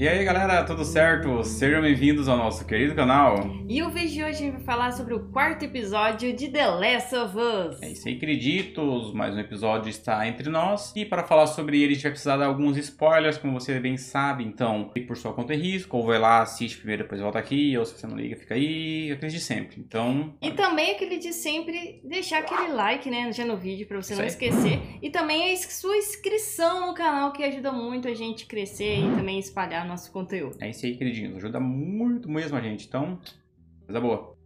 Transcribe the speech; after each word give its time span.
E 0.00 0.06
aí 0.06 0.22
galera, 0.22 0.62
tudo 0.62 0.84
certo? 0.84 1.42
Sejam 1.42 1.82
bem-vindos 1.82 2.28
ao 2.28 2.36
nosso 2.36 2.64
querido 2.64 2.94
canal. 2.94 3.50
E 3.68 3.82
o 3.82 3.90
vídeo 3.90 4.10
de 4.10 4.22
hoje 4.22 4.30
a 4.30 4.32
gente 4.32 4.52
vai 4.52 4.60
falar 4.60 4.92
sobre 4.92 5.12
o 5.12 5.24
quarto 5.30 5.64
episódio 5.64 6.32
de 6.32 6.46
The 6.46 6.68
Last 6.68 7.16
of 7.16 7.36
Us. 7.36 7.82
É 7.82 7.90
isso 7.90 8.06
aí, 8.06 8.16
queriditos. 8.16 9.12
Mais 9.12 9.34
um 9.34 9.40
episódio 9.40 9.90
está 9.90 10.24
entre 10.28 10.48
nós. 10.50 10.92
E 10.94 11.04
para 11.04 11.24
falar 11.24 11.48
sobre 11.48 11.82
ele, 11.82 11.90
a 11.90 11.94
gente 11.94 12.04
vai 12.04 12.12
precisar 12.12 12.36
dar 12.36 12.46
alguns 12.46 12.76
spoilers, 12.76 13.38
como 13.38 13.58
você 13.58 13.80
bem 13.80 13.96
sabe. 13.96 14.44
Então, 14.44 14.88
fique 14.94 15.04
por 15.08 15.16
sua 15.16 15.32
conta 15.32 15.52
e 15.52 15.56
risco. 15.56 15.96
Ou 15.96 16.06
vai 16.06 16.20
lá, 16.20 16.42
assiste 16.42 16.76
primeiro, 16.76 17.02
depois 17.02 17.20
volta 17.20 17.40
aqui. 17.40 17.76
Ou 17.76 17.84
se 17.84 17.98
você 17.98 18.06
não 18.06 18.16
liga, 18.16 18.36
fica 18.36 18.54
aí. 18.54 19.16
De 19.16 19.40
sempre. 19.40 19.80
Então. 19.80 20.32
E 20.40 20.52
também 20.52 20.92
aquele 20.92 21.18
de 21.18 21.32
sempre 21.32 22.00
deixar 22.04 22.38
aquele 22.38 22.68
like, 22.72 23.10
né, 23.10 23.32
já 23.32 23.44
no 23.44 23.56
vídeo, 23.56 23.84
para 23.84 24.00
você 24.00 24.12
Isso 24.12 24.22
não 24.22 24.28
aí. 24.28 24.28
esquecer. 24.28 24.80
E 25.02 25.10
também 25.10 25.52
a 25.52 25.56
sua 25.56 25.96
inscrição 25.96 26.86
no 26.86 26.94
canal, 26.94 27.32
que 27.32 27.42
ajuda 27.42 27.72
muito 27.72 28.06
a 28.06 28.14
gente 28.14 28.46
crescer 28.46 29.00
e 29.00 29.10
também 29.16 29.40
espalhar 29.40 29.87
nosso 29.88 30.12
conteúdo. 30.12 30.56
É 30.60 30.70
isso 30.70 30.86
aí, 30.86 30.96
queridinhos. 30.96 31.36
Ajuda 31.38 31.58
muito 31.58 32.28
mesmo 32.30 32.56
a 32.56 32.60
gente. 32.60 32.86
Então, 32.86 33.18
coisa 33.86 34.00
boa. 34.00 34.37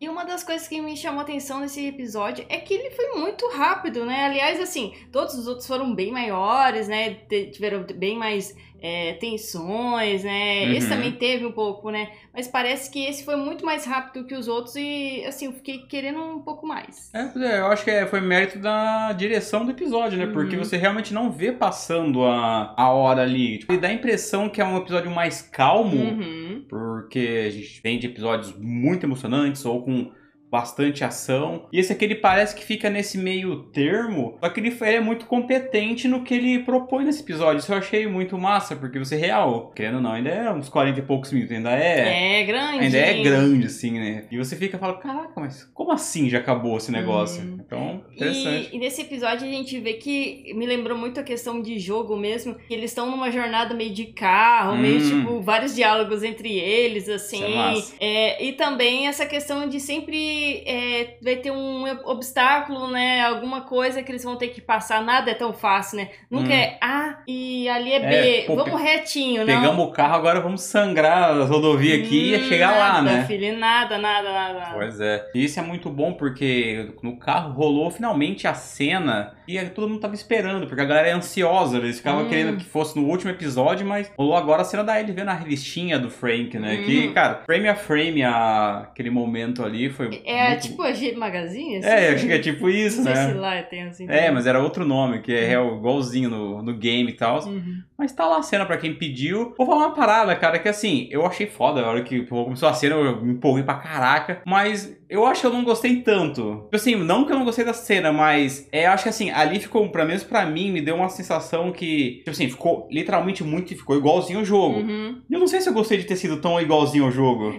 E 0.00 0.08
uma 0.08 0.24
das 0.24 0.42
coisas 0.42 0.66
que 0.66 0.80
me 0.80 0.96
chamou 0.96 1.20
a 1.20 1.22
atenção 1.22 1.60
nesse 1.60 1.86
episódio 1.86 2.46
é 2.48 2.56
que 2.56 2.72
ele 2.72 2.90
foi 2.92 3.20
muito 3.20 3.46
rápido, 3.50 4.06
né? 4.06 4.24
Aliás, 4.24 4.58
assim, 4.58 4.94
todos 5.12 5.34
os 5.34 5.46
outros 5.46 5.66
foram 5.66 5.94
bem 5.94 6.10
maiores, 6.10 6.88
né? 6.88 7.16
Tiveram 7.52 7.84
bem 7.96 8.16
mais 8.16 8.56
é, 8.80 9.12
tensões, 9.20 10.24
né? 10.24 10.64
Uhum. 10.64 10.72
Esse 10.72 10.88
também 10.88 11.12
teve 11.12 11.44
um 11.44 11.52
pouco, 11.52 11.90
né? 11.90 12.12
Mas 12.32 12.48
parece 12.48 12.90
que 12.90 13.04
esse 13.04 13.22
foi 13.26 13.36
muito 13.36 13.62
mais 13.62 13.84
rápido 13.84 14.24
que 14.26 14.34
os 14.34 14.48
outros 14.48 14.74
e, 14.74 15.22
assim, 15.26 15.44
eu 15.44 15.52
fiquei 15.52 15.80
querendo 15.86 16.18
um 16.22 16.40
pouco 16.40 16.66
mais. 16.66 17.10
É, 17.12 17.24
pois 17.26 17.44
é, 17.44 17.60
eu 17.60 17.66
acho 17.66 17.84
que 17.84 17.90
é- 17.90 18.06
foi 18.06 18.22
mérito 18.22 18.58
da 18.58 19.12
direção 19.12 19.66
do 19.66 19.72
episódio, 19.72 20.16
né? 20.18 20.28
Porque 20.32 20.56
Uhum. 20.56 20.64
você 20.64 20.78
realmente 20.78 21.12
não 21.12 21.30
vê 21.30 21.52
passando 21.52 22.24
a, 22.24 22.72
a 22.74 22.88
hora 22.90 23.20
ali. 23.20 23.58
Tipo, 23.58 23.72
ele 23.74 23.82
dá 23.82 23.88
a 23.88 23.92
impressão 23.92 24.48
que 24.48 24.62
é 24.62 24.64
um 24.64 24.78
episódio 24.78 25.10
mais 25.10 25.42
calmo. 25.42 25.94
Uhum. 26.02 26.39
Porque 26.68 27.44
a 27.46 27.50
gente 27.50 27.80
vem 27.82 27.98
de 27.98 28.06
episódios 28.06 28.54
muito 28.56 29.04
emocionantes 29.04 29.64
ou 29.64 29.82
com 29.82 30.10
bastante 30.50 31.04
ação. 31.04 31.66
E 31.72 31.78
esse 31.78 31.92
aqui 31.92 32.04
ele 32.04 32.16
parece 32.16 32.54
que 32.54 32.64
fica 32.64 32.90
nesse 32.90 33.16
meio 33.16 33.64
termo, 33.64 34.36
só 34.40 34.48
que 34.48 34.58
ele, 34.58 34.76
ele 34.80 34.96
é 34.96 35.00
muito 35.00 35.26
competente 35.26 36.08
no 36.08 36.24
que 36.24 36.34
ele 36.34 36.58
propõe 36.64 37.04
nesse 37.04 37.22
episódio. 37.22 37.60
Isso 37.60 37.72
eu 37.72 37.78
achei 37.78 38.06
muito 38.06 38.36
massa, 38.36 38.74
porque 38.74 38.98
você 38.98 39.16
real, 39.16 39.70
querendo 39.70 39.96
ou 39.96 40.00
não, 40.00 40.12
ainda 40.12 40.30
é 40.30 40.52
uns 40.52 40.68
40 40.68 40.98
e 40.98 41.02
poucos 41.02 41.32
minutos, 41.32 41.56
ainda 41.56 41.70
é. 41.70 42.40
É, 42.40 42.44
grande. 42.44 42.84
Ainda 42.84 42.98
é 42.98 43.22
grande, 43.22 43.66
assim, 43.66 43.92
né? 43.92 44.24
E 44.30 44.36
você 44.36 44.56
fica 44.56 44.76
e 44.76 44.80
fala, 44.80 44.98
caraca, 44.98 45.32
mas 45.36 45.64
como 45.72 45.92
assim 45.92 46.28
já 46.28 46.38
acabou 46.38 46.76
esse 46.76 46.90
negócio? 46.90 47.42
Uhum. 47.42 47.59
Então, 47.70 48.02
interessante. 48.12 48.70
E, 48.72 48.76
e 48.76 48.78
nesse 48.80 49.02
episódio 49.02 49.46
a 49.46 49.50
gente 49.50 49.78
vê 49.78 49.92
que 49.92 50.52
me 50.56 50.66
lembrou 50.66 50.98
muito 50.98 51.20
a 51.20 51.22
questão 51.22 51.62
de 51.62 51.78
jogo 51.78 52.16
mesmo. 52.16 52.56
Que 52.66 52.74
eles 52.74 52.90
estão 52.90 53.08
numa 53.08 53.30
jornada 53.30 53.74
meio 53.74 53.92
de 53.94 54.06
carro, 54.06 54.76
meio 54.76 55.00
Hum. 55.00 55.20
tipo, 55.20 55.40
vários 55.40 55.74
diálogos 55.74 56.24
entre 56.24 56.58
eles, 56.58 57.08
assim. 57.08 57.44
É. 57.44 57.74
É, 58.00 58.44
e 58.44 58.52
também 58.54 59.06
essa 59.06 59.24
questão 59.24 59.68
de 59.68 59.78
sempre 59.78 60.64
é, 60.66 61.16
vai 61.22 61.36
ter 61.36 61.52
um 61.52 61.84
obstáculo, 62.06 62.88
né? 62.90 63.22
Alguma 63.24 63.60
coisa 63.62 64.02
que 64.02 64.10
eles 64.10 64.24
vão 64.24 64.36
ter 64.36 64.48
que 64.48 64.60
passar. 64.60 65.02
Nada 65.04 65.30
é 65.30 65.34
tão 65.34 65.52
fácil, 65.52 65.98
né? 65.98 66.10
Nunca 66.30 66.48
Hum. 66.48 66.52
é 66.52 66.78
A 66.80 67.22
e 67.28 67.68
ali 67.68 67.92
é 67.92 68.00
B. 68.00 68.06
É, 68.40 68.42
pô, 68.46 68.56
Vamos 68.56 68.80
retinho, 68.80 69.46
não. 69.46 69.60
Pegamos 69.60 69.86
o 69.86 69.90
carro, 69.92 70.14
agora 70.14 70.40
vamos 70.40 70.62
sangrar 70.62 71.38
as 71.38 71.48
rodovias 71.48 72.04
aqui 72.04 72.32
e 72.32 72.36
Hum, 72.36 72.48
chegar 72.48 72.72
lá, 72.76 72.92
nada, 73.02 73.02
né? 73.18 73.24
Filho, 73.26 73.56
nada, 73.56 73.96
nada. 73.98 74.32
nada. 74.32 74.70
Pois 74.74 75.00
é. 75.00 75.24
E 75.34 75.44
isso 75.44 75.58
é 75.60 75.62
muito 75.62 75.88
bom 75.88 76.12
porque 76.14 76.88
no 77.02 77.16
carro 77.16 77.52
rolou 77.60 77.90
finalmente 77.90 78.46
a 78.46 78.54
cena 78.54 79.34
e 79.46 79.60
todo 79.66 79.86
mundo 79.86 80.00
tava 80.00 80.14
esperando, 80.14 80.66
porque 80.66 80.80
a 80.80 80.84
galera 80.86 81.08
é 81.08 81.12
ansiosa, 81.12 81.76
eles 81.76 81.98
ficavam 81.98 82.24
Hum. 82.24 82.28
querendo 82.28 82.56
que 82.56 82.64
fosse 82.64 82.98
no 82.98 83.06
último 83.06 83.30
episódio, 83.30 83.86
mas 83.86 84.10
rolou 84.16 84.34
agora 84.34 84.62
a 84.62 84.64
cena 84.64 84.82
da 84.82 84.98
Ellie 84.98 85.12
vendo 85.12 85.28
a 85.28 85.34
revistinha 85.34 85.98
do 85.98 86.08
Frank, 86.08 86.58
né? 86.58 86.78
Hum. 86.80 86.84
Que, 86.84 87.08
cara, 87.12 87.42
frame 87.44 87.68
a 87.68 87.74
frame, 87.74 88.22
a... 88.22 88.78
aquele 88.90 89.10
momento 89.10 89.62
ali 89.62 89.90
foi. 89.90 90.22
É 90.24 90.50
muito... 90.50 90.62
tipo 90.62 90.82
a 90.82 90.92
G 90.92 91.12
Magazine? 91.12 91.76
Assim? 91.76 91.88
É, 91.88 92.10
eu 92.10 92.14
acho 92.14 92.26
que 92.26 92.32
é 92.32 92.38
tipo 92.38 92.70
isso, 92.70 92.98
Não 92.98 93.04
sei 93.04 93.14
se 93.16 93.28
né? 93.28 93.34
lá 93.34 93.62
tem 93.62 93.82
assim. 93.82 94.06
É, 94.08 94.30
mas 94.30 94.46
era 94.46 94.58
outro 94.62 94.86
nome, 94.86 95.20
que 95.20 95.32
é 95.32 95.44
real, 95.44 95.76
igualzinho 95.76 96.30
no, 96.30 96.62
no 96.62 96.72
game 96.74 97.10
e 97.10 97.14
tal. 97.14 97.44
Uhum. 97.44 97.82
Mas 97.98 98.12
tá 98.12 98.26
lá 98.26 98.38
a 98.38 98.42
cena 98.42 98.64
pra 98.64 98.78
quem 98.78 98.94
pediu. 98.94 99.54
Vou 99.58 99.66
falar 99.66 99.88
uma 99.88 99.94
parada, 99.94 100.34
cara, 100.34 100.58
que 100.58 100.68
assim, 100.68 101.08
eu 101.10 101.26
achei 101.26 101.46
foda. 101.46 101.82
A 101.82 101.88
hora 101.90 102.02
que 102.02 102.24
começou 102.24 102.68
a 102.68 102.72
cena, 102.72 102.94
eu 102.94 103.22
me 103.22 103.32
empolguei 103.34 103.64
pra 103.64 103.74
caraca. 103.74 104.40
Mas 104.46 104.96
eu 105.10 105.26
acho 105.26 105.40
que 105.40 105.46
eu 105.48 105.52
não 105.52 105.64
gostei 105.64 105.96
tanto. 105.96 106.62
Tipo 106.64 106.76
Assim, 106.76 106.94
não 106.94 107.24
que 107.24 107.32
eu 107.32 107.36
não 107.36 107.44
gostei 107.44 107.64
da 107.64 107.72
cena, 107.72 108.12
mas 108.12 108.68
é, 108.70 108.86
eu 108.86 108.90
acho 108.92 109.02
que 109.02 109.08
assim, 109.08 109.30
ali 109.30 109.58
ficou, 109.58 109.86
pra 109.90 110.04
menos 110.04 110.22
pra 110.22 110.46
mim, 110.46 110.70
me 110.70 110.80
deu 110.80 110.94
uma 110.94 111.08
sensação 111.08 111.72
que, 111.72 112.18
tipo 112.18 112.30
assim, 112.30 112.48
ficou 112.48 112.88
literalmente 112.90 113.42
muito, 113.42 113.76
ficou 113.76 113.96
igualzinho 113.96 114.38
ao 114.38 114.44
jogo. 114.44 114.78
Uhum. 114.78 115.20
Eu 115.28 115.40
não 115.40 115.48
sei 115.48 115.60
se 115.60 115.68
eu 115.68 115.74
gostei 115.74 115.98
de 115.98 116.04
ter 116.04 116.16
sido 116.16 116.40
tão 116.40 116.60
igualzinho 116.60 117.04
ao 117.04 117.10
jogo. 117.10 117.50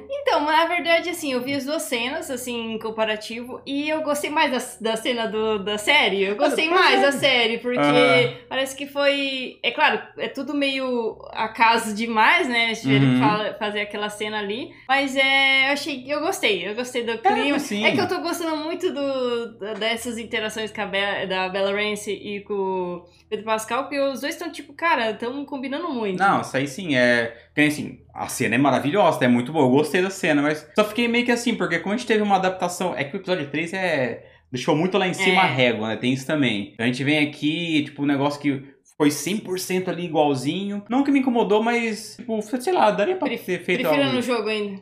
Então, 0.42 0.46
mas 0.46 0.60
na 0.70 0.76
verdade, 0.76 1.10
assim, 1.10 1.34
eu 1.34 1.42
vi 1.42 1.54
as 1.54 1.66
duas 1.66 1.84
cenas, 1.84 2.30
assim, 2.32 2.74
em 2.74 2.80
comparativo, 2.80 3.62
e 3.66 3.90
eu 3.90 4.02
gostei 4.02 4.30
mais 4.30 4.52
da, 4.80 4.92
da 4.92 4.98
cena 4.98 5.28
do, 5.28 5.60
da 5.60 5.78
série. 5.78 6.24
Eu 6.24 6.36
gostei 6.36 6.68
Pois 6.68 6.80
mais 6.82 7.00
é. 7.00 7.02
da 7.04 7.12
série, 7.12 7.58
porque 7.60 8.38
parece 8.50 8.76
que 8.76 8.86
foi. 8.88 9.60
É 9.64 9.72
claro, 9.72 10.02
é 10.18 10.28
tudo 10.28 10.54
meio 10.54 11.18
acaso 11.32 11.94
demais, 11.96 12.48
né? 12.48 12.66
Eles 12.66 12.82
tiveram 12.82 13.06
Uhum. 13.06 13.14
que 13.14 13.20
fala- 13.20 13.54
fazer 13.60 13.82
aquela 13.82 14.10
cena 14.10 14.40
ali. 14.40 14.72
Mas 14.88 15.16
é. 15.16 15.70
Eu 15.70 15.74
achei. 15.74 16.04
Eu 16.08 16.20
gostei. 16.22 16.68
Eu 16.68 16.76
gostei 16.76 17.04
do 17.04 17.18
clima. 17.18 17.52
mas 17.52 17.62
sim. 17.64 17.84
É 17.86 17.92
que 17.92 18.00
eu 18.00 18.08
tô 18.08 18.20
gostando 18.20 18.58
muito 18.58 18.92
do, 18.92 19.58
dessas 19.80 20.18
interações 20.18 20.72
com 20.72 20.82
a 20.82 20.86
Be 20.86 21.26
da 21.28 21.50
Bella 21.50 21.72
Ramsey 21.72 22.16
e 22.38 22.42
com 22.42 22.54
o 22.54 23.06
Pedro 23.30 23.46
Pascal, 23.46 23.84
porque 23.84 24.00
os 24.00 24.22
dois 24.22 24.34
estão, 24.36 24.52
tipo, 24.52 24.74
cara, 24.74 25.12
estão 25.12 25.46
combinando 25.46 25.90
muito. 25.90 26.20
Não, 26.20 26.42
isso 26.42 26.56
aí 26.58 26.68
sim, 26.68 26.96
é. 26.96 27.36
Porque 27.54 27.68
assim, 27.68 28.00
a 28.14 28.28
cena 28.28 28.56
é 28.56 28.58
maravilhosa, 28.58 29.24
é 29.26 29.28
muito 29.28 29.52
boa. 29.52 29.66
Eu 29.66 29.70
gostei 29.72 30.02
da 30.02 30.10
cena, 30.10 30.42
mas 30.42 30.66
só 30.76 30.86
fiquei 30.86 31.08
meio 31.08 31.26
que 31.26 31.32
assim, 31.32 31.54
porque 31.56 31.80
como 31.80 31.94
a 31.94 31.98
gente 31.98 32.08
teve 32.08 32.22
uma 32.24 32.36
adaptação. 32.38 32.96
É 32.96 33.04
que 33.04 33.16
o 33.16 33.20
episódio 33.20 33.50
3 33.50 33.74
é. 33.74 34.26
Deixou 34.52 34.76
muito 34.76 34.98
lá 34.98 35.08
em 35.08 35.14
cima 35.14 35.42
É. 35.42 35.46
a 35.46 35.48
régua, 35.48 35.88
né? 35.90 35.96
Tem 35.96 36.12
isso 36.12 36.26
também. 36.28 36.72
Então 36.74 36.84
a 36.86 36.88
gente 36.88 37.04
vem 37.06 37.20
aqui, 37.20 37.84
tipo, 37.86 38.04
um 38.04 38.06
negócio 38.06 38.40
que 38.42 38.62
foi 38.98 39.10
100% 39.10 39.88
ali 39.90 40.04
igualzinho. 40.06 40.84
Não 40.90 41.04
que 41.04 41.12
me 41.12 41.20
incomodou, 41.20 41.64
mas, 41.64 42.16
tipo, 42.18 42.42
sei 42.42 42.74
lá, 42.74 42.92
daria 42.92 43.16
pra 43.16 43.28
Pref- 43.30 43.46
ter 43.46 43.64
feito 43.64 43.80
Prefiro 43.82 44.04
algo. 44.04 44.16
no 44.16 44.22
jogo 44.22 44.50
ainda. 44.50 44.82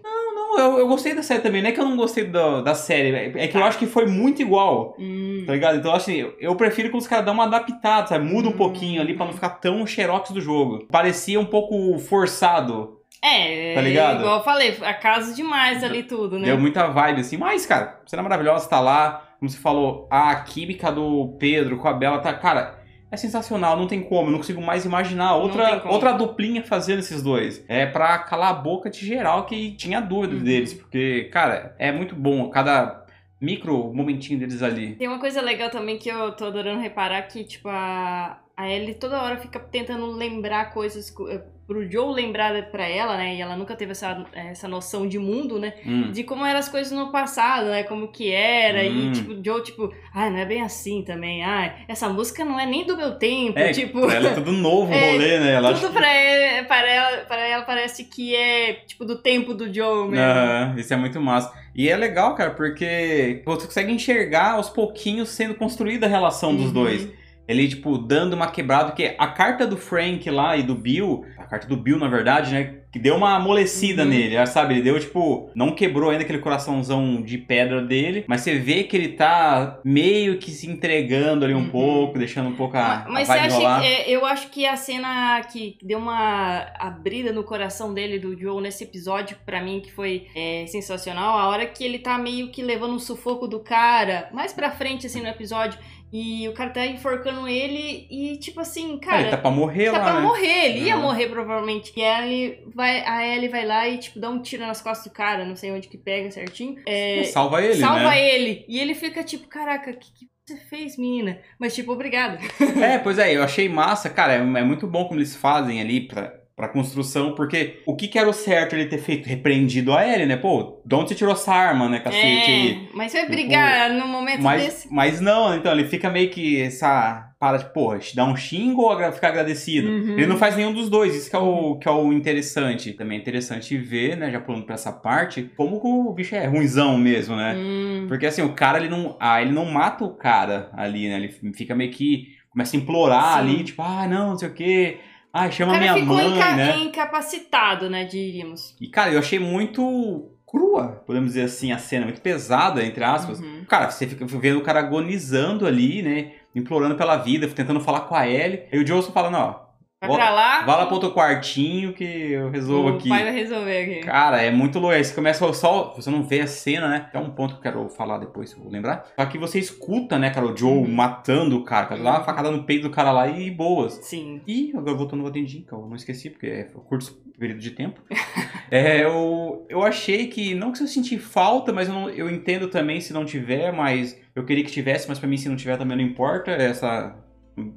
Não, 0.51 0.59
eu, 0.73 0.79
eu 0.79 0.87
gostei 0.87 1.13
da 1.13 1.21
série 1.23 1.41
também. 1.41 1.61
Não 1.61 1.69
é 1.69 1.71
que 1.71 1.79
eu 1.79 1.85
não 1.85 1.95
gostei 1.95 2.23
da, 2.25 2.61
da 2.61 2.73
série, 2.75 3.09
é 3.37 3.47
que 3.47 3.55
eu 3.55 3.63
acho 3.63 3.77
que 3.77 3.85
foi 3.85 4.05
muito 4.05 4.41
igual. 4.41 4.95
Hum. 4.99 5.43
Tá 5.45 5.53
ligado? 5.53 5.77
Então, 5.77 5.93
assim, 5.93 6.25
eu- 6.39 6.55
prefiro 6.55 6.89
que 6.89 6.97
os 6.97 7.07
caras 7.07 7.25
dão 7.25 7.33
uma 7.33 7.45
adaptada, 7.45 8.07
sabe? 8.07 8.25
Muda 8.25 8.47
um 8.47 8.51
Hum. 8.51 8.57
pouquinho 8.57 9.01
ali 9.01 9.15
pra 9.15 9.25
não 9.25 9.33
ficar 9.33 9.49
tão 9.49 9.85
xerox 9.85 10.31
do 10.31 10.41
jogo. 10.41 10.85
Parecia 10.91 11.39
um 11.39 11.45
pouco 11.45 11.97
forçado. 11.99 12.97
É, 13.21 13.73
Tá 13.75 13.81
ligado? 13.81 14.19
igual 14.21 14.37
eu 14.37 14.43
falei, 14.43 14.77
acaso 14.81 15.35
demais 15.35 15.83
ali 15.83 16.03
tudo, 16.03 16.39
né? 16.39 16.45
Deu 16.45 16.57
muita 16.57 16.87
vibe, 16.87 17.21
assim. 17.21 17.35
Mas, 17.37 17.65
cara, 17.65 17.99
cena 18.05 18.23
maravilhosa, 18.23 18.67
tá 18.69 18.79
lá. 18.79 19.25
Como 19.39 19.49
você 19.49 19.57
falou, 19.57 20.07
a 20.11 20.35
química 20.35 20.91
do 20.91 21.35
Pedro 21.39 21.77
com 21.77 21.87
a 21.87 21.93
Bela 21.93 22.19
tá. 22.19 22.33
Cara, 22.33 22.78
é 23.11 23.17
sensacional, 23.17 23.75
não 23.77 23.87
tem 23.87 24.01
como. 24.01 24.27
Eu 24.27 24.31
não 24.31 24.37
consigo 24.39 24.61
mais 24.61 24.85
imaginar 24.85 25.35
outra, 25.35 25.83
outra 25.87 26.11
duplinha 26.13 26.63
fazendo 26.63 26.99
esses 26.99 27.21
dois. 27.23 27.63
É 27.67 27.85
pra 27.85 28.17
calar 28.19 28.51
a 28.51 28.53
boca 28.53 28.89
de 28.89 29.05
geral 29.05 29.45
que 29.45 29.71
tinha 29.71 29.99
dúvida 29.99 30.35
Uhum. 30.35 30.43
deles. 30.43 30.73
Porque, 30.73 31.25
cara, 31.31 31.75
é 31.79 31.91
muito 31.91 32.15
bom. 32.15 32.49
Cada 32.49 33.05
micro 33.41 33.93
momentinho 33.93 34.37
deles 34.39 34.61
ali. 34.61 34.95
Tem 34.95 35.07
uma 35.07 35.19
coisa 35.19 35.41
legal 35.41 35.69
também 35.69 35.97
que 35.97 36.09
eu 36.09 36.31
tô 36.33 36.45
adorando 36.45 36.81
reparar 36.81 37.21
que, 37.23 37.43
tipo, 37.43 37.69
a, 37.69 38.37
a 38.61 38.69
Ellie 38.69 38.93
toda 38.95 39.21
hora 39.21 39.37
fica 39.37 39.59
tentando 39.59 40.05
lembrar 40.11 40.73
coisas 40.73 41.09
co- 41.09 41.29
eh, 41.29 41.41
pro 41.65 41.89
Joe 41.89 42.13
lembrar 42.13 42.63
pra 42.71 42.87
ela, 42.87 43.15
né? 43.15 43.35
E 43.35 43.41
ela 43.41 43.55
nunca 43.55 43.75
teve 43.75 43.91
essa, 43.91 44.25
essa 44.33 44.67
noção 44.67 45.07
de 45.07 45.19
mundo, 45.19 45.59
né? 45.59 45.73
Hum. 45.85 46.11
De 46.11 46.23
como 46.23 46.43
eram 46.43 46.57
as 46.59 46.67
coisas 46.67 46.91
no 46.91 47.11
passado, 47.11 47.67
né? 47.67 47.83
Como 47.83 48.07
que 48.07 48.31
era. 48.31 48.79
Hum. 48.89 49.09
E, 49.09 49.11
tipo, 49.13 49.31
o 49.33 49.41
Joe, 49.45 49.61
tipo, 49.63 49.93
ah, 50.11 50.29
não 50.31 50.39
é 50.39 50.45
bem 50.45 50.61
assim 50.63 51.03
também. 51.03 51.43
Ah, 51.43 51.75
essa 51.87 52.09
música 52.09 52.43
não 52.43 52.59
é 52.59 52.65
nem 52.65 52.85
do 52.87 52.97
meu 52.97 53.19
tempo. 53.19 53.57
É, 53.59 53.71
tipo. 53.71 54.01
pra 54.01 54.15
ela 54.15 54.29
é 54.29 54.33
tudo 54.33 54.51
novo 54.51 54.91
o 54.91 54.93
É, 54.97 55.11
rolê, 55.11 55.39
né? 55.39 55.51
Ela 55.53 55.73
Tudo 55.75 55.93
pra, 55.93 56.11
ele, 56.11 56.65
para, 56.67 56.89
ela, 56.89 57.17
para 57.25 57.47
ela 57.47 57.63
parece 57.63 58.05
que 58.05 58.35
é, 58.35 58.73
tipo, 58.87 59.05
do 59.05 59.19
tempo 59.21 59.53
do 59.53 59.71
Joe 59.71 60.09
mesmo. 60.09 60.25
Aham, 60.25 60.73
isso 60.75 60.91
é 60.93 60.97
muito 60.97 61.21
massa. 61.21 61.53
E 61.75 61.87
é 61.87 61.95
legal, 61.95 62.33
cara, 62.35 62.49
porque 62.49 63.43
você 63.45 63.67
consegue 63.67 63.91
enxergar 63.93 64.53
aos 64.53 64.69
pouquinhos 64.69 65.29
sendo 65.29 65.53
construída 65.53 66.07
a 66.07 66.09
relação 66.09 66.55
dos 66.55 66.65
Uhum. 66.65 66.73
dois. 66.73 67.18
Ele, 67.49 67.67
tipo, 67.67 67.97
dando 67.97 68.33
uma 68.33 68.47
quebrada, 68.51 68.85
porque 68.91 69.15
a 69.17 69.27
carta 69.27 69.65
do 69.65 69.75
Frank 69.75 70.29
lá 70.29 70.55
e 70.55 70.61
do 70.63 70.75
Bill, 70.75 71.25
a 71.37 71.45
carta 71.45 71.67
do 71.67 71.75
Bill, 71.75 71.97
na 71.97 72.07
verdade, 72.07 72.53
né, 72.53 72.75
que 72.91 72.97
deu 72.99 73.15
uma 73.15 73.35
amolecida 73.35 74.03
Uhum. 74.03 74.09
nele, 74.09 74.45
sabe? 74.47 74.73
Ele 74.75 74.81
deu, 74.83 74.99
tipo, 74.99 75.49
não 75.55 75.71
quebrou 75.75 76.09
ainda 76.09 76.23
aquele 76.23 76.39
coraçãozão 76.39 77.21
de 77.21 77.37
pedra 77.37 77.81
dele, 77.83 78.23
mas 78.27 78.41
você 78.41 78.57
vê 78.57 78.83
que 78.83 78.95
ele 78.97 79.09
tá 79.09 79.79
meio 79.83 80.37
que 80.39 80.49
se 80.51 80.67
entregando 80.69 81.45
ali 81.45 81.53
um 81.53 81.59
Uhum. 81.59 81.69
pouco, 81.69 82.17
deixando 82.17 82.49
um 82.49 82.55
pouco 82.55 82.77
a, 82.77 83.05
Mas 83.09 83.29
a 83.29 83.33
você 83.33 83.39
acha 83.39 83.55
rolar. 83.57 83.81
que, 83.81 83.87
é, 83.87 84.09
eu 84.09 84.25
acho 84.25 84.49
que 84.49 84.65
a 84.65 84.75
cena 84.75 85.41
que 85.51 85.77
deu 85.83 85.99
uma 85.99 86.65
abrida 86.79 87.31
no 87.31 87.43
coração 87.43 87.93
dele, 87.93 88.17
do 88.19 88.39
Joe, 88.39 88.61
nesse 88.61 88.83
episódio, 88.83 89.37
pra 89.45 89.61
mim, 89.61 89.79
que 89.81 89.91
foi 89.91 90.27
é, 90.35 90.65
sensacional, 90.67 91.37
a 91.37 91.47
hora 91.47 91.65
que 91.65 91.83
ele 91.83 91.99
tá 91.99 92.17
meio 92.17 92.49
que 92.51 92.61
levando 92.61 92.93
um 92.93 92.99
sufoco 92.99 93.47
do 93.47 93.59
cara, 93.59 94.29
mais 94.33 94.51
pra 94.53 94.71
frente, 94.71 95.05
assim, 95.07 95.21
no 95.21 95.27
episódio, 95.27 95.79
E 96.11 96.47
o 96.47 96.53
cara 96.53 96.71
tá 96.71 96.85
enforcando 96.87 97.47
ele 97.47 98.07
e, 98.09 98.37
tipo 98.37 98.59
assim, 98.59 98.95
Ah, 99.01 99.05
cara. 99.05 99.21
ele 99.21 99.29
tá 99.29 99.37
pra 99.37 99.51
morrer 99.51 99.91
Tá 99.91 99.97
lá, 99.99 100.03
pra 100.03 100.13
né? 100.15 100.21
morrer, 100.21 100.65
ele 100.65 100.79
ia 100.85 100.95
Uhum. 100.95 101.03
morrer 101.03 101.27
provavelmente. 101.27 101.93
E 101.95 102.03
a 102.03 102.23
Ellie 102.25 102.63
vai, 102.73 103.01
a 103.05 103.27
Ellie 103.27 103.47
vai 103.49 103.65
lá 103.65 103.87
e, 103.87 103.97
tipo, 103.99 104.19
dá 104.19 104.29
um 104.29 104.41
tiro 104.41 104.65
nas 104.65 104.81
costas 104.81 105.11
do 105.11 105.15
cara, 105.15 105.45
não 105.45 105.55
sei 105.55 105.71
onde 105.71 105.87
que 105.87 105.97
pega 105.97 106.31
certinho. 106.31 106.77
É, 106.87 107.23
Salva 107.25 107.63
ele, 107.63 107.75
salva 107.75 108.09
né? 108.09 108.27
ele. 108.35 108.65
E 108.67 108.79
ele 108.79 108.95
fica 108.95 109.23
tipo, 109.23 109.47
caraca, 109.47 109.91
o 109.91 109.93
que, 109.93 110.07
que 110.11 110.25
você 110.47 110.57
fez, 110.67 110.97
menina? 110.97 111.39
Mas, 111.59 111.75
tipo, 111.75 111.91
obrigado. 111.91 112.39
É, 112.81 112.97
pois 112.97 113.19
é, 113.19 113.35
eu 113.35 113.43
achei 113.43 113.69
massa, 113.69 114.09
cara, 114.09 114.33
é, 114.33 114.37
é 114.37 114.63
muito 114.63 114.87
bom 114.87 115.05
como 115.05 115.19
eles 115.19 115.35
fazem 115.35 115.79
ali 115.79 116.07
pra, 116.07 116.33
pra 116.59 116.67
construção, 116.67 117.33
porque 117.35 117.79
o 117.85 117.95
que 117.95 118.09
que 118.09 118.19
era 118.19 118.27
o 118.29 118.33
certo 118.33 118.75
ele 118.75 118.87
ter 118.87 118.97
feito? 118.97 119.29
Repreendido 119.29 119.93
a 119.93 120.05
Ellie, 120.05 120.25
né? 120.25 120.35
Pô, 120.35 120.81
de 120.85 120.93
onde 120.93 121.07
você 121.07 121.15
tirou 121.15 121.31
essa 121.31 121.53
arma, 121.53 121.87
né, 121.87 121.99
cacete? 121.99 122.51
aí? 122.51 122.71
É, 122.71 122.95
mas 122.97 123.13
vai 123.13 123.29
brigar 123.29 123.89
no 123.91 124.05
momento 124.05 124.41
Mas, 124.43 124.63
desse. 124.65 124.93
mas 124.93 125.21
não, 125.21 125.55
então, 125.55 125.71
ele 125.71 125.85
fica 125.85 126.09
meio 126.09 126.29
que 126.29 126.61
essa 126.61 127.31
para 127.39 127.55
de, 127.55 127.73
porra, 127.73 127.97
te 127.99 128.13
dar 128.13 128.25
um 128.25 128.35
xingo 128.35 128.81
ou 128.81 129.11
ficar 129.13 129.29
agradecido? 129.29 129.87
Uhum. 129.87 130.17
Ele 130.17 130.27
não 130.27 130.35
faz 130.35 130.57
nenhum 130.57 130.73
dos 130.73 130.89
dois, 130.89 131.15
isso 131.15 131.29
que 131.29 131.35
é, 131.37 131.39
o, 131.39 131.77
que 131.77 131.87
é 131.87 131.91
o 131.91 132.11
interessante. 132.11 132.91
Também 132.91 133.17
é 133.17 133.21
interessante 133.21 133.77
ver, 133.77 134.17
né, 134.17 134.29
já 134.29 134.41
pulando 134.41 134.65
pra 134.65 134.75
essa 134.75 134.91
parte, 134.91 135.49
como 135.55 135.79
que 135.79 135.87
o 135.87 136.11
bicho 136.11 136.35
é 136.35 136.45
ruinzão 136.45 136.97
mesmo, 136.97 137.37
né? 137.37 137.55
Hum, 137.57 138.05
Porque 138.09 138.25
assim, 138.25 138.41
o 138.41 138.51
cara, 138.51 138.79
ele 138.79 138.89
não. 138.89 139.15
Ah, 139.17 139.41
ele 139.41 139.53
não 139.53 139.63
mata 139.63 140.03
o 140.03 140.13
cara 140.13 140.69
ali, 140.73 141.07
né? 141.07 141.15
Ele 141.15 141.53
fica 141.53 141.73
meio 141.73 141.89
que. 141.89 142.37
Começa 142.49 142.75
a 142.75 142.79
implorar 142.79 143.33
Sim. 143.35 143.39
ali, 143.39 143.63
tipo, 143.63 143.81
ah, 143.81 144.05
não, 144.05 144.31
não 144.31 144.37
sei 144.37 144.49
o 144.49 144.53
quê. 144.53 144.97
Ah, 145.31 145.49
chama 145.51 145.77
minha 145.77 145.95
mãe, 145.97 146.35
inca- 146.35 146.55
né? 146.55 146.77
incapacitado, 146.79 147.89
né, 147.89 148.05
diríamos. 148.05 148.75
E, 148.81 148.87
cara, 148.87 149.11
eu 149.11 149.19
achei 149.19 149.37
muito 149.39 150.31
crua, 150.45 151.03
podemos 151.05 151.29
dizer 151.29 151.43
assim, 151.43 151.71
a 151.71 151.77
cena, 151.77 152.05
muito 152.05 152.21
pesada, 152.21 152.83
entre 152.83 153.03
aspas. 153.03 153.39
Uhum. 153.39 153.63
Cara, 153.67 153.91
você 153.91 154.07
fica 154.07 154.25
vendo 154.25 154.57
o 154.59 154.63
cara 154.63 154.79
agonizando 154.79 155.67
ali, 155.67 156.01
né? 156.01 156.31
Implorando 156.55 156.95
pela 156.95 157.17
vida, 157.17 157.47
tentando 157.47 157.79
falar 157.79 158.01
com 158.01 158.15
a 158.15 158.27
Ellie. 158.27 158.63
E 158.71 158.79
o 158.79 158.83
Johnson 158.83 159.11
falando, 159.11 159.35
ó, 159.37 159.68
Vai 160.01 160.09
pra 160.15 160.29
lá. 160.29 160.61
vai 160.61 160.77
lá 160.77 160.85
pro 160.85 160.95
outro 160.95 161.11
quartinho 161.11 161.91
que 161.91 162.03
eu 162.31 162.49
resolvo 162.49 162.89
o 162.91 162.95
aqui. 162.95 163.09
pai 163.09 163.23
vai 163.23 163.33
resolver 163.33 163.77
aqui. 163.83 163.99
Cara, 164.05 164.41
é 164.41 164.49
muito 164.49 164.79
louco. 164.79 164.95
Aí 164.95 165.03
você 165.03 165.13
começa 165.13 165.51
só. 165.51 165.93
Você 165.95 166.09
não 166.09 166.23
vê 166.23 166.39
a 166.39 166.47
cena, 166.47 166.87
né? 166.87 167.09
É 167.13 167.19
um 167.19 167.31
ponto 167.31 167.55
que 167.55 167.59
eu 167.59 167.63
quero 167.63 167.89
falar 167.89 168.17
depois, 168.17 168.49
se 168.49 168.55
eu 168.55 168.63
vou 168.63 168.71
lembrar. 168.71 169.05
Só 169.19 169.25
que 169.25 169.37
você 169.37 169.59
escuta, 169.59 170.17
né, 170.17 170.29
cara, 170.29 170.45
o 170.47 170.55
Joe 170.55 170.69
Uhum. 170.71 170.87
matando 170.89 171.57
o 171.57 171.65
cara. 171.65 171.87
Cara, 171.87 172.01
dá 172.01 172.11
uma 172.11 172.23
facada 172.23 172.49
no 172.49 172.63
peito 172.63 172.83
do 172.83 172.89
cara 172.89 173.11
lá 173.11 173.27
e 173.27 173.51
boas. 173.51 173.99
Sim. 174.03 174.41
E 174.47 174.71
agora 174.73 174.95
voltando 174.95 175.25
ao 175.25 175.31
Dendin, 175.31 175.65
que 175.67 175.73
eu 175.73 175.85
não 175.85 175.95
esqueci, 175.97 176.29
porque 176.29 176.47
é 176.47 176.67
um 176.73 176.79
curto 176.79 177.11
período 177.37 177.59
de 177.59 177.71
tempo. 177.71 178.01
é, 178.71 179.03
eu, 179.03 179.65
eu 179.69 179.83
achei 179.83 180.27
que, 180.27 180.55
não 180.55 180.71
que 180.71 180.81
eu 180.81 180.87
senti 180.87 181.17
falta, 181.17 181.73
mas 181.73 181.89
eu, 181.89 181.93
não- 181.93 182.09
eu 182.09 182.29
entendo 182.29 182.69
também 182.69 183.01
se 183.01 183.11
não 183.11 183.25
tiver, 183.25 183.73
mas 183.73 184.17
eu 184.35 184.45
queria 184.45 184.63
que 184.63 184.71
tivesse, 184.71 185.09
mas 185.09 185.19
pra 185.19 185.27
mim 185.27 185.35
se 185.37 185.49
não 185.49 185.55
tiver 185.57 185.77
também 185.77 185.97
não 185.97 186.03
importa 186.05 186.51
essa 186.51 187.15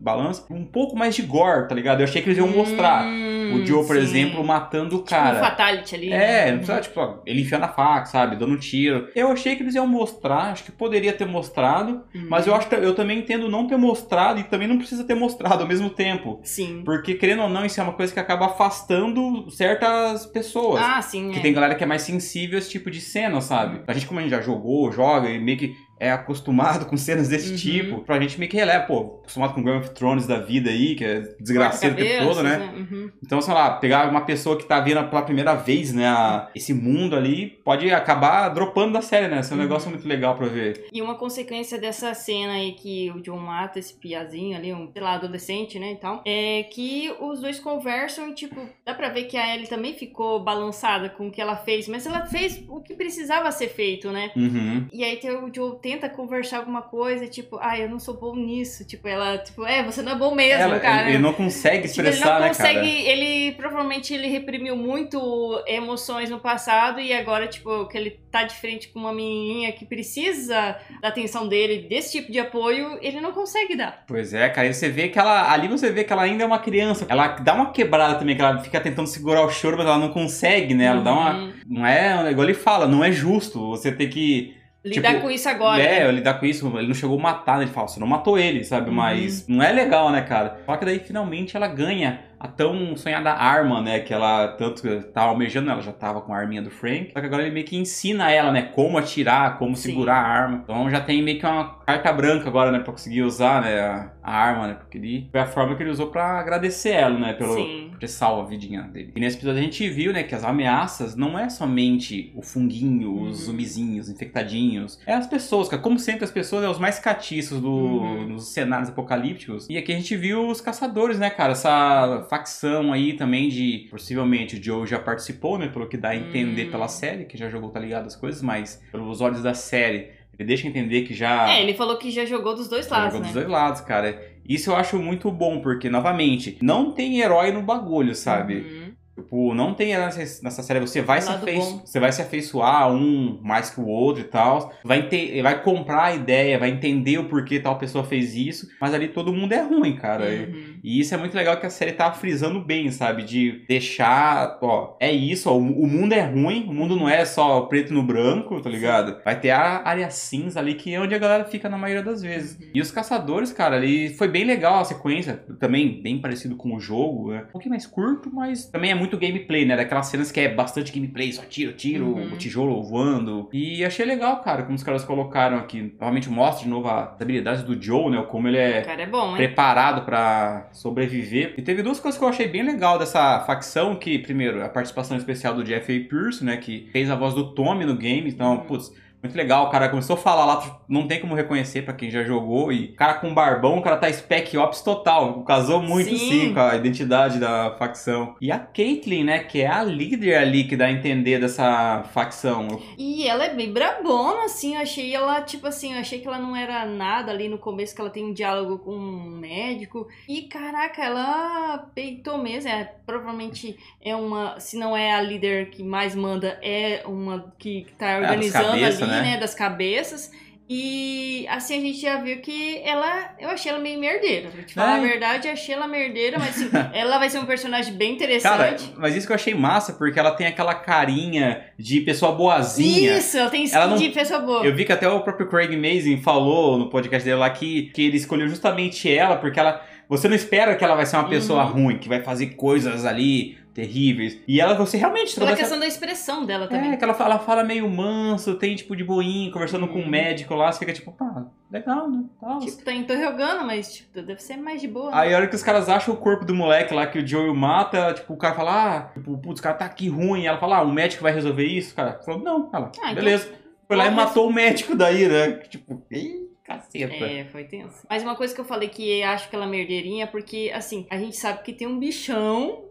balança. 0.01 0.45
Um 0.51 0.65
pouco 0.65 0.97
mais 0.97 1.15
de 1.15 1.23
gore, 1.23 1.69
tá 1.69 1.75
ligado? 1.75 2.01
Eu 2.01 2.05
achei 2.05 2.21
que 2.23 2.29
eles 2.29 2.39
iam 2.39 2.49
mostrar. 2.49 3.05
Hum, 3.07 3.61
O 3.63 3.67
Joe, 3.67 3.87
por 3.87 3.97
sim. 3.97 4.03
exemplo, 4.03 4.43
matando 4.45 4.97
o 4.97 4.99
Tipo 4.99 5.11
cara. 5.11 5.37
um 5.37 5.41
fatality 5.41 5.95
ali. 5.95 6.13
É, 6.13 6.47
né? 6.47 6.51
não 6.53 6.59
precisa, 6.59 6.81
tipo, 6.81 7.01
ó, 7.01 7.19
ele 7.27 7.43
enfiando 7.43 7.65
a 7.65 7.69
faca, 7.69 8.07
sabe? 8.07 8.37
Dando 8.37 8.55
um 8.55 8.59
tiro. 8.59 9.09
Eu 9.15 9.31
achei 9.31 9.55
que 9.57 9.63
eles 9.63 9.75
iam 9.75 9.87
mostrar, 9.87 10.53
acho 10.53 10.65
que 10.65 10.73
poderia 10.73 11.13
ter 11.13 11.27
mostrado, 11.27 12.03
Uhum. 12.15 12.27
mas 12.31 12.47
eu 12.47 12.55
acho 12.55 12.69
que 12.69 12.75
eu 12.75 12.95
também 12.95 13.19
entendo 13.19 13.49
não 13.51 13.67
ter 13.67 13.77
mostrado 13.77 14.41
e 14.41 14.45
também 14.45 14.67
não 14.69 14.79
precisa 14.79 15.05
ter 15.05 15.15
mostrado 15.15 15.63
ao 15.63 15.69
mesmo 15.69 15.91
tempo. 15.91 16.41
Sim. 16.43 16.83
Porque, 16.85 17.15
querendo 17.15 17.43
ou 17.43 17.49
não, 17.49 17.65
isso 17.67 17.79
é 17.81 17.83
uma 17.83 17.93
coisa 17.93 18.13
que 18.13 18.21
acaba 18.21 18.47
afastando 18.47 19.51
certas 19.51 20.27
pessoas. 20.27 20.81
Ah, 20.83 21.03
sim. 21.03 21.31
que 21.31 21.39
é. 21.39 21.43
tem 21.43 21.53
galera 21.53 21.75
que 21.75 21.85
é 21.85 21.87
mais 21.87 22.03
sensível 22.03 22.57
a 22.57 22.59
esse 22.59 22.71
tipo 22.71 22.91
de 22.91 23.01
cena, 23.01 23.41
sabe? 23.41 23.81
A 23.87 23.93
gente, 23.93 24.07
como 24.07 24.19
a 24.21 24.23
gente 24.23 24.31
já 24.33 24.41
jogou, 24.41 24.91
joga 24.93 25.29
e 25.29 25.39
meio 25.39 25.59
que 25.59 25.75
é 26.03 26.11
acostumado 26.11 26.87
com 26.87 26.97
cenas 26.97 27.29
desse 27.29 27.51
Uhum. 27.51 27.57
tipo, 27.57 28.01
pra 28.01 28.19
gente 28.21 28.39
meio 28.39 28.51
que 28.51 28.57
releva, 28.57 28.85
pô, 28.85 29.19
acostumado 29.21 29.55
com 29.55 29.63
Game 29.63 29.79
of 29.79 29.91
Thrones 29.91 30.27
da 30.27 30.39
vida 30.39 30.69
aí, 30.71 30.95
que 30.97 31.05
é 31.05 31.21
desgraceiro 31.39 31.95
o 31.95 31.99
tempo 31.99 32.27
todo, 32.27 32.43
né? 32.43 32.73
Uhum. 32.77 33.11
Então, 33.25 33.41
sei 33.41 33.55
lá, 33.55 33.71
pegar 33.77 34.09
uma 34.11 34.23
pessoa 34.23 34.57
que 34.57 34.65
tá 34.65 34.81
vendo 34.81 35.09
pela 35.09 35.23
primeira 35.23 35.55
vez, 35.55 35.93
né, 35.93 36.07
a- 36.09 36.49
esse 36.55 36.75
mundo 36.75 37.15
ali, 37.15 37.47
pode 37.65 37.91
acabar 37.93 38.49
dropando 38.49 38.93
da 38.95 39.01
série, 39.03 39.29
né? 39.29 39.41
Esse 39.41 39.53
é 39.53 39.55
um 39.55 39.59
Uhum. 39.59 39.65
negócio 39.65 39.91
muito 39.91 40.07
legal 40.09 40.35
pra 40.37 40.49
ver. 40.49 40.87
E 40.93 41.01
uma 41.01 41.15
consequência 41.15 41.79
dessa 41.79 42.13
cena 42.15 42.55
aí 42.55 42.73
que 42.73 43.11
o 43.15 43.21
John 43.21 43.39
mata 43.39 43.79
esse 43.79 43.95
piazinho 43.95 44.57
ali, 44.57 44.73
um, 44.73 44.91
sei 44.93 45.03
lá, 45.03 45.15
adolescente, 45.15 45.79
né, 45.79 45.93
e 45.93 45.97
tal, 45.97 46.23
é 46.27 46.65
que 46.65 47.15
os 47.21 47.41
dois 47.41 47.61
conversam 47.61 48.29
e, 48.31 48.35
tipo, 48.35 48.61
dá 48.85 48.93
pra 48.95 49.09
ver 49.09 49.25
que 49.25 49.37
a 49.37 49.55
Ellie 49.55 49.69
também 49.69 49.95
ficou 49.95 50.41
balançada 50.43 51.09
com 51.09 51.29
o 51.29 51.31
que 51.31 51.41
ela 51.41 51.57
fez, 51.57 51.87
mas 51.89 52.07
ela 52.07 52.27
fez 52.27 52.63
o 52.69 52.81
que 52.81 52.95
precisava 52.95 53.51
ser 53.53 53.69
feito, 53.69 54.11
né? 54.11 54.31
Uhum. 54.37 54.87
E 54.93 55.05
aí 55.05 55.17
tem 55.17 55.31
o 55.31 55.51
Joe 55.55 55.79
tenta 55.93 56.09
conversar 56.09 56.59
alguma 56.59 56.81
coisa, 56.83 57.27
tipo, 57.27 57.59
ah, 57.61 57.79
eu 57.79 57.89
não 57.89 57.99
sou 57.99 58.15
bom 58.15 58.35
nisso. 58.35 58.85
Tipo, 58.87 59.07
ela, 59.09 59.39
tipo, 59.39 59.65
é, 59.67 59.83
você 59.83 60.01
não 60.01 60.13
é 60.13 60.15
bom 60.15 60.35
mesmo, 60.35 60.63
Ela- 60.63 60.81
cara. 60.81 61.09
ele 61.11 61.19
não 61.19 61.33
consegue 61.35 61.87
Tipo, 61.89 62.01
ele 62.01 62.09
expressar, 62.11 62.35
não 62.35 62.41
né, 62.41 62.49
consegue, 62.49 62.75
cara? 62.75 62.87
ele 62.87 63.53
provavelmente 63.53 64.15
ele 64.15 64.29
reprimiu 64.29 64.75
muito 64.77 65.63
emoções 65.67 66.31
no 66.31 66.41
passado 66.41 67.01
e 67.01 67.13
agora, 67.13 67.47
tipo, 67.47 67.87
que 67.89 67.99
ele 67.99 68.11
tá 68.31 68.45
de 68.45 68.55
frente 68.55 68.89
com 68.89 68.99
uma 69.01 69.13
menininha 69.13 69.73
que 69.73 69.85
precisa 69.85 70.77
da 71.03 71.09
atenção 71.09 71.47
dele, 71.47 71.87
desse 71.89 72.13
tipo 72.19 72.33
de 72.33 72.39
apoio, 72.39 72.99
ele 73.03 73.21
não 73.21 73.33
consegue 73.33 73.77
dar. 73.77 74.05
Pois 74.07 74.33
é, 74.33 74.49
cara, 74.49 74.69
e 74.69 74.75
você 74.75 74.89
vê 74.89 75.09
que 75.09 75.19
ela. 75.19 75.53
Ali 75.53 75.69
você 75.69 75.91
vê 75.91 76.05
que 76.05 76.13
ela 76.13 76.23
ainda 76.23 76.43
é 76.43 76.47
uma 76.47 76.59
criança. 76.59 77.05
Ela 77.09 77.29
dá 77.29 77.53
uma 77.55 77.71
quebrada 77.73 78.15
também, 78.19 78.35
que 78.35 78.41
ela 78.43 78.59
fica 78.61 78.81
tentando 78.81 79.07
segurar 79.07 79.43
o 79.45 79.51
choro, 79.51 79.77
mas 79.77 79.87
ela 79.87 79.99
não 79.99 80.09
consegue, 80.11 80.73
né? 80.75 80.87
Ela 80.87 81.01
dá 81.03 81.13
uma. 81.13 81.35
Uhum. 81.35 81.53
Não 81.67 81.87
é. 81.87 82.31
Igual 82.31 82.47
ele 82.47 82.55
fala, 82.55 82.87
não 82.87 83.05
é 83.05 83.13
justo 83.13 83.69
você 83.69 83.93
ter 83.93 84.07
que. 84.09 84.57
Lidar 84.85 85.11
Tipo, 85.11 85.23
com 85.23 85.31
isso 85.31 85.49
agora. 85.49 85.81
é, 85.81 86.05
né? 86.05 86.11
lidar 86.11 86.35
com 86.35 86.47
isso. 86.47 86.67
Ele 86.77 86.89
não 86.89 86.95
chegou 86.95 87.17
a 87.19 87.23
matar, 87.23 87.59
né? 87.59 87.65
Ele 87.65 87.71
fala, 87.73 87.87
você 87.87 88.01
não 88.01 88.07
matou 88.07 88.37
ele, 88.39 88.65
sabe? 88.65 88.89
Uhum. 88.91 88.97
Mas 88.97 89.47
não 89.47 89.63
é 89.63 89.71
legal, 89.71 90.11
né, 90.11 90.23
cara? 90.23 90.61
Só 90.67 90.77
que 90.77 90.85
daí 90.85 90.99
finalmente 90.99 91.57
ela 91.57 91.69
ganha 91.69 92.21
a 92.43 92.49
tão 92.49 92.97
sonhada 92.97 93.31
arma, 93.33 93.81
né? 93.81 94.01
Que 94.01 94.13
ela 94.13 94.49
tanto 94.49 94.83
tava 95.13 95.29
almejando, 95.31 95.71
ela 95.71 95.81
já 95.81 95.93
tava 95.93 96.21
com 96.21 96.35
a 96.35 96.39
arminha 96.39 96.61
do 96.63 96.71
Frank. 96.71 97.11
Só 97.13 97.21
que 97.21 97.27
agora 97.27 97.43
ele 97.43 97.53
meio 97.55 97.65
que 97.67 97.77
ensina 97.77 98.31
ela, 98.31 98.51
né? 98.51 98.63
Como 98.75 98.99
atirar, 98.99 99.59
como 99.59 99.77
Sim. 99.77 99.91
segurar 99.91 100.17
a 100.17 100.27
arma. 100.27 100.61
Então 100.65 100.91
já 100.91 101.01
tem 101.01 101.23
meio 101.23 101.39
que 101.39 101.47
uma 101.47 101.75
carta 101.87 102.13
branca 102.13 102.49
agora, 102.49 102.73
né? 102.73 102.81
Pra 102.81 102.93
conseguir 102.93 103.23
usar, 103.23 103.63
né? 103.63 103.81
A, 103.81 104.11
a 104.23 104.33
arma, 104.37 104.67
né? 104.69 104.75
Porque 104.75 104.99
ele, 104.99 105.29
foi 105.31 105.41
a 105.41 105.47
forma 105.47 105.77
que 105.77 105.83
ele 105.83 105.91
usou 105.91 106.09
pra 106.09 106.39
agradecer 106.41 106.91
ela, 106.91 107.19
né? 107.19 107.33
Pelo, 107.35 107.55
Sim. 107.55 107.89
por 107.91 107.99
ter 107.99 108.09
salvo 108.09 108.43
a 108.43 108.45
vidinha 108.47 108.83
dele. 108.83 109.13
E 109.15 109.21
nesse 109.21 109.37
episódio 109.37 109.61
a 109.61 109.63
gente 109.65 109.89
viu, 109.89 110.13
né? 110.13 110.23
Que 110.25 110.35
as 110.35 110.43
ameaças 110.45 111.15
não 111.17 111.39
é 111.39 111.49
somente 111.49 112.33
o 112.35 112.43
funguinho, 112.43 113.23
os 113.23 113.41
Uhum. 113.41 113.47
zumbizinhos, 113.53 114.09
infectadinhos. 114.09 114.99
É 115.07 115.15
as 115.15 115.27
pessoas, 115.27 115.69
cara. 115.69 115.81
Como 115.83 115.99
sempre, 115.99 116.25
as 116.25 116.31
pessoas 116.31 116.65
é 116.65 116.69
os 116.69 116.79
mais 116.79 116.99
catiços 116.99 117.61
do, 117.61 117.69
Uhum. 117.71 118.29
nos 118.29 118.53
cenários 118.53 118.89
apocalípticos. 118.89 119.67
E 119.71 119.77
aqui 119.77 119.93
a 119.93 119.97
gente 119.97 120.17
viu 120.17 120.49
os 120.49 120.61
caçadores, 120.61 121.19
né, 121.19 121.31
cara? 121.31 121.53
Essa 121.53 122.27
facção 122.33 122.95
aí 122.95 123.13
também 123.13 123.51
de. 123.51 123.89
Possivelmente 123.91 124.57
o 124.57 124.63
Joe 124.63 124.87
já 124.87 124.99
participou, 124.99 125.59
né? 125.59 125.69
Pelo 125.69 125.87
que 125.87 125.99
dá 125.99 126.11
a 126.11 126.17
entender 126.17 126.69
Hum. 126.69 126.71
pela 126.71 126.89
série, 126.89 127.27
que 127.27 127.37
já 127.37 127.51
jogou, 127.51 127.69
tá 127.69 127.79
ligado 127.79 128.07
as 128.07 128.17
coisas, 128.17 128.41
mas 128.41 128.83
pelos 128.91 129.21
olhos 129.21 129.43
da 129.43 129.53
série, 129.53 130.09
ele 130.39 130.47
deixa 130.49 130.67
entender 130.67 131.03
que 131.03 131.13
já. 131.13 131.51
É, 131.51 131.63
ele 131.63 131.75
falou 131.75 131.99
que 131.99 132.11
já 132.11 132.25
jogou 132.25 132.55
dos 132.55 132.69
dois 132.69 132.89
lados, 132.89 133.13
jogou 133.13 133.21
né? 133.21 133.27
dos 133.27 133.35
dois 133.35 133.49
lados, 133.49 133.83
cara. 133.83 134.33
Isso 134.49 134.71
eu 134.71 134.77
acho 134.77 134.99
muito 134.99 135.31
bom, 135.31 135.61
porque, 135.61 135.91
novamente, 135.91 136.57
não 136.63 136.91
tem 136.93 137.21
herói 137.21 137.53
no 137.53 137.63
bagulho, 137.63 138.15
sabe? 138.15 138.55
Uhum. 138.55 138.82
Tipo, 139.23 139.55
não 139.55 139.75
tem 139.75 139.97
nessa, 139.97 140.63
série, 140.63 140.81
você 140.81 141.01
vai, 141.01 141.21
se 141.21 141.31
afeiço- 141.31 141.83
você 141.85 142.01
vai 142.01 142.13
se 142.13 142.23
afeiçoar 142.23 142.83
a 142.83 142.89
um 142.93 143.39
mais 143.43 143.71
que 143.71 143.81
o 143.81 143.87
outro 143.87 144.23
e 144.23 144.27
tal. 144.27 144.73
Vai, 144.85 145.09
ter, 145.09 145.43
vai 145.43 145.63
comprar 145.63 146.05
a 146.05 146.15
ideia, 146.15 146.59
vai 146.59 146.71
entender 146.71 147.19
o 147.19 147.25
porquê 147.29 147.59
tal 147.61 147.79
pessoa 147.79 148.05
fez 148.05 148.35
isso. 148.35 148.67
Mas 148.81 148.93
ali 148.95 149.09
todo 149.09 149.33
mundo 149.33 149.53
é 149.53 149.63
ruim, 149.63 149.97
cara. 149.97 150.29
E- 150.33 150.43
Uhum. 150.43 150.73
E 150.85 150.99
isso 151.01 151.15
é 151.15 151.17
muito 151.17 151.35
legal 151.37 151.57
que 151.59 151.65
a 151.67 151.71
série 151.71 151.93
tá 151.93 152.11
frisando 152.13 152.61
bem, 152.61 152.91
sabe? 152.91 153.23
De 153.23 153.65
deixar, 153.69 154.59
ó, 154.61 154.97
é 155.01 155.13
isso, 155.13 155.49
ó, 155.51 155.55
o 155.57 155.83
o 155.83 155.87
mundo 155.87 156.13
é 156.13 156.21
ruim, 156.21 156.65
o 156.69 156.73
mundo 156.73 156.95
não 156.97 157.09
é 157.09 157.25
só 157.25 157.63
preto 157.63 157.93
no 157.93 158.03
branco, 158.03 158.61
tá 158.61 158.69
ligado? 158.71 159.21
Vai 159.25 159.39
ter 159.39 159.51
a 159.51 159.83
área 159.87 160.09
cinza 160.11 160.59
ali, 160.61 160.75
que 160.75 160.93
é 160.95 161.01
onde 161.01 161.15
a 161.15 161.19
galera 161.19 161.45
fica 161.45 161.69
na 161.69 161.77
maioria 161.79 162.03
das 162.05 162.23
vezes. 162.23 162.59
Uhum. 162.59 162.71
E 162.75 162.81
os 162.81 162.91
caçadores, 162.91 163.53
cara, 163.53 163.77
ali 163.77 164.11
foi 164.15 164.29
bem 164.29 164.45
legal 164.45 164.81
a 164.81 164.85
sequência, 164.85 165.35
também 165.59 166.01
bem 166.03 166.21
parecido 166.21 166.57
com 166.57 166.75
o 166.75 166.81
jogo, 166.81 167.31
né? 167.33 167.45
Um 167.49 167.53
pouquinho 167.53 167.71
mais 167.71 167.87
curto, 167.87 168.31
mas 168.33 168.67
também 168.67 168.91
é 168.91 168.95
muito 168.95 169.12
gameplay, 169.19 169.65
né? 169.65 169.77
Daquelas 169.77 170.07
cenas 170.07 170.31
que 170.33 170.41
é 170.41 170.49
bastante 170.49 170.93
gameplay, 170.93 171.33
só 171.33 171.43
tiro, 171.43 171.73
tiro, 171.73 172.07
Uhum. 172.07 172.33
o 172.35 172.37
tijolo 172.37 172.83
voando. 172.83 173.49
E 173.53 173.85
achei 173.85 174.05
legal, 174.07 174.41
cara, 174.43 174.63
como 174.63 174.75
os 174.75 174.83
caras 174.83 175.05
colocaram 175.05 175.59
aqui. 175.59 175.95
Novamente 176.01 176.29
mostra 176.31 176.65
de 176.65 176.71
novo 176.71 176.89
as 176.89 177.21
habilidades 177.21 177.63
do 177.63 177.81
Joe, 177.81 178.11
né? 178.11 178.23
Como 178.29 178.49
ele 178.49 178.59
é 178.59 178.85
é 178.87 179.07
bom, 179.07 179.35
preparado 179.35 180.05
pra 180.05 180.69
sobreviver. 180.73 181.55
E 181.57 181.63
teve 181.63 181.83
duas 181.83 181.99
coisas 182.01 182.19
que 182.19 182.25
eu 182.25 182.29
achei 182.29 182.47
bem 182.49 182.63
legal 182.63 182.99
dessa 182.99 183.41
facção, 183.41 183.95
que 183.97 184.19
primeiro, 184.19 184.63
a 184.65 184.69
participação 184.69 185.17
especial 185.17 185.55
do 185.55 185.65
Jeff 185.65 185.91
A. 185.95 186.09
Pierce, 186.09 186.45
né, 186.45 186.57
que 186.57 186.89
fez 186.93 187.11
a 187.11 187.15
voz 187.17 187.35
do 187.35 187.55
Tommy 187.55 187.85
no 187.85 187.97
game. 187.97 188.29
Então, 188.29 188.53
Uhum. 188.53 188.61
putz, 188.61 188.93
Muito 189.23 189.37
legal, 189.37 189.67
o 189.67 189.71
cara 189.71 189.89
começou 189.89 190.15
a 190.15 190.19
falar 190.19 190.45
lá, 190.45 190.81
não 190.89 191.07
tem 191.07 191.21
como 191.21 191.35
reconhecer 191.35 191.83
pra 191.83 191.95
quem 191.95 192.11
já 192.11 192.25
jogou. 192.25 192.73
E 192.73 192.89
cara 192.89 193.15
com 193.15 193.33
barbão, 193.33 193.79
o 193.79 193.83
cara 193.83 193.97
tá 193.97 194.13
Spec 194.13 194.57
Ops 194.57 194.83
total. 194.83 195.45
Casou 195.45 195.81
muito 195.81 196.11
sim. 196.11 196.19
sim. 196.19 196.55
com 196.55 196.59
a 196.59 196.75
identidade 196.75 197.39
da 197.39 197.77
facção. 197.79 198.35
E 198.41 198.51
a 198.51 198.59
Caitlyn, 198.59 199.23
né, 199.23 199.39
que 199.39 199.61
é 199.61 199.69
a 199.69 199.85
líder 199.85 200.35
ali 200.35 200.65
que 200.65 200.77
dá 200.77 200.87
a 200.87 200.93
entender 200.93 201.39
dessa 201.39 202.03
facção. 202.13 202.83
E 202.99 203.29
ela 203.29 203.45
é 203.45 203.55
bem 203.55 203.73
brabona, 203.73 204.45
assim. 204.47 204.75
Eu 204.75 204.83
achei 204.83 205.15
ela, 205.15 205.41
tipo 205.43 205.69
assim, 205.69 205.95
eu 205.95 206.01
achei 206.01 206.19
que 206.19 206.27
ela 206.27 206.39
não 206.39 206.57
era 206.57 206.85
nada 206.85 207.31
ali 207.31 207.49
no 207.49 207.59
começo, 207.59 207.95
que 207.95 208.01
ela 208.01 208.11
tem 208.11 208.25
um 208.25 208.33
diálogo 208.33 208.79
com 208.79 208.93
um 208.93 209.39
médico. 209.39 210.09
E 210.29 210.43
caraca, 210.43 211.01
ela 211.01 211.79
peitou 211.95 212.39
mesmo. 212.39 212.69
É, 212.69 212.85
provavelmente 213.07 213.79
é 214.01 214.17
uma, 214.17 214.59
se 214.59 214.77
não 214.77 214.97
é 214.97 215.13
a 215.13 215.21
líder 215.21 215.71
que 215.71 215.83
mais 215.83 216.15
manda, 216.15 216.59
é 216.61 217.05
uma 217.07 217.53
que 217.59 217.87
tá 217.97 218.09
é, 218.09 218.21
organizando 218.21 218.77
é, 218.79 218.85
ali, 218.85 219.12
né? 219.13 219.23
né? 219.23 219.37
Das 219.39 219.55
cabeças. 219.55 220.31
E 220.75 221.45
assim 221.51 221.77
a 221.77 221.81
gente 221.81 222.01
já 222.01 222.17
viu 222.17 222.41
que 222.41 222.81
ela. 222.83 223.35
Eu 223.39 223.51
achei 223.51 223.71
ela 223.71 223.81
meio 223.81 224.01
merdeira. 224.01 224.49
Pra 224.49 224.63
te 224.63 224.73
falar 224.73 224.97
é. 224.97 224.99
a 225.01 225.03
verdade, 225.03 225.49
eu 225.49 225.53
achei 225.53 225.75
ela 225.75 225.87
merdeira, 225.87 226.39
mas 226.39 226.51
assim, 226.51 226.71
ela 226.95 227.19
vai 227.19 227.29
ser 227.29 227.41
um 227.41 227.45
personagem 227.45 227.93
bem 227.93 228.15
interessante. 228.15 228.85
Cara, 228.85 228.95
mas 228.97 229.15
isso 229.15 229.27
que 229.27 229.33
eu 229.33 229.37
achei 229.37 229.53
massa, 229.53 229.93
porque 229.93 230.19
ela 230.19 230.31
tem 230.31 230.47
aquela 230.47 230.75
carinha 230.75 231.67
de 231.79 232.01
pessoa 232.01 232.33
boazinha. 232.33 233.19
Isso, 233.19 233.37
ela 233.37 233.51
tem 233.51 233.65
skin 233.65 233.77
ela 233.77 233.87
não... 233.89 233.97
de 233.97 234.09
pessoa 234.11 234.41
boa. 234.41 234.65
Eu 234.65 234.75
vi 234.75 234.87
que 234.87 234.93
até 234.93 235.07
o 235.07 235.21
próprio 235.21 235.47
Craig 235.49 235.77
Mazin 235.77 236.23
falou 236.23 236.79
no 236.79 236.89
podcast 236.89 237.23
dele 237.23 237.39
lá 237.39 237.51
que, 237.51 237.91
que 237.93 238.07
ele 238.07 238.17
escolheu 238.17 238.49
justamente 238.49 239.13
ela, 239.13 239.37
porque 239.37 239.61
ela. 239.61 239.85
Você 240.09 240.29
não 240.29 240.37
espera 240.37 240.75
que 240.75 240.85
ela 240.85 240.95
vai 240.95 241.05
ser 241.07 241.17
uma 241.17 241.29
pessoa 241.29 241.65
uhum. 241.65 241.73
ruim, 241.73 241.99
que 241.99 242.09
vai 242.09 242.23
fazer 242.23 242.49
coisas 242.49 243.05
ali 243.05 243.59
terríveis. 243.73 244.39
E 244.47 244.61
ela, 244.61 244.75
você 244.75 244.97
realmente... 244.97 245.35
Pela 245.39 245.57
questão 245.57 245.79
da 245.79 245.87
expressão 245.87 246.45
dela 246.45 246.69
também. 246.69 246.93
É, 246.93 246.97
que 246.97 247.05
ela 247.05 247.15
fala, 247.15 247.35
ela 247.35 247.39
fala 247.43 247.65
meio 247.65 247.89
manso, 247.89 248.55
tem 248.55 248.77
tipo 248.77 248.95
de 248.95 249.03
boinho, 249.03 249.51
conversando 249.51 249.89
com 249.89 249.99
um 249.99 250.03
uhum. 250.03 250.09
médico 250.09 250.55
lá, 250.55 250.71
você 250.71 250.79
fica 250.79 250.93
tipo, 250.93 251.13
pá, 251.13 251.47
legal, 251.71 252.11
né? 252.11 252.25
Tal. 252.41 252.59
Tipo, 252.61 252.85
tá 252.85 252.93
interrogando, 252.93 253.65
mas 253.65 253.95
tipo, 253.95 254.23
deve 254.23 254.43
ser 254.43 254.57
mais 254.57 254.81
de 254.81 254.89
boa. 254.89 255.11
Aí 255.13 255.33
a 255.33 255.37
hora 255.37 255.49
que 255.49 255.55
os 255.55 255.63
caras 255.63 255.89
acham 255.89 256.15
o 256.15 256.17
corpo 256.17 256.45
do 256.45 256.55
moleque 256.55 256.95
lá 256.95 257.07
que 257.07 257.19
o 257.19 257.27
Joel 257.27 257.55
mata, 257.55 258.13
tipo, 258.15 258.35
o 258.35 258.37
cara 258.37 258.55
fala, 258.55 258.97
ah, 258.97 259.01
tipo, 259.15 259.37
putz, 259.39 259.61
o 259.61 259.63
cara 259.63 259.77
tá 259.77 259.85
aqui 259.85 260.09
ruim. 260.09 260.43
E 260.43 260.47
ela 260.47 260.59
fala, 260.59 260.79
ah, 260.79 260.83
o 260.83 260.93
médico 260.93 261.23
vai 261.23 261.33
resolver 261.33 261.65
isso? 261.65 261.93
O 261.93 261.97
cara 261.97 262.21
falou, 262.25 262.43
não, 262.43 262.71
ela, 262.73 262.93
ah, 263.03 263.13
então 263.13 263.15
beleza. 263.15 263.47
Então... 263.47 263.63
Foi 263.87 263.97
lá 263.97 264.07
e 264.07 264.11
matou 264.11 264.49
o 264.49 264.53
médico 264.53 264.95
daí, 264.95 265.29
né? 265.29 265.53
Tipo, 265.69 266.03
Ih, 266.11 266.49
caceta. 266.65 267.13
É, 267.13 267.45
foi 267.45 267.65
tenso. 267.65 268.07
Mas 268.09 268.23
uma 268.23 268.35
coisa 268.35 268.55
que 268.55 268.61
eu 268.61 268.65
falei 268.65 268.89
que 268.89 269.23
acho 269.23 269.51
que 269.51 269.57
ela 269.57 269.67
é 269.67 269.69
merdeirinha, 269.69 270.27
porque, 270.27 270.73
assim, 270.75 271.07
a 271.11 271.19
gente 271.19 271.37
sabe 271.37 271.63
que 271.63 271.73
tem 271.75 271.87
um 271.87 271.99
bichão 271.99 272.85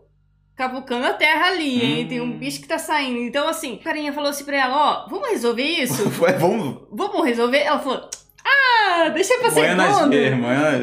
cavucando 0.62 1.08
a 1.08 1.14
terra 1.14 1.48
ali, 1.48 1.84
hein? 1.84 2.06
Hum. 2.06 2.08
Tem 2.08 2.22
um 2.22 2.26
hum. 2.26 2.38
bicho 2.38 2.62
que 2.62 2.68
tá 2.68 2.78
saindo. 2.78 3.20
Então, 3.20 3.48
assim, 3.48 3.74
o 3.74 3.80
carinha 3.80 4.14
falou 4.14 4.30
assim 4.30 4.46
pra 4.46 4.58
ela, 4.58 4.76
ó, 4.76 5.10
vamos 5.10 5.30
resolver 5.30 5.64
isso? 5.64 6.08
vamos. 6.40 6.78
Vamos 6.92 7.26
resolver? 7.26 7.58
Ela 7.60 7.80
falou, 7.80 8.08
ah, 8.44 9.10
deixa 9.10 9.38
pra 9.40 9.50
segunda. 9.50 9.84
Amanhã 9.84 9.92
nós 9.92 10.12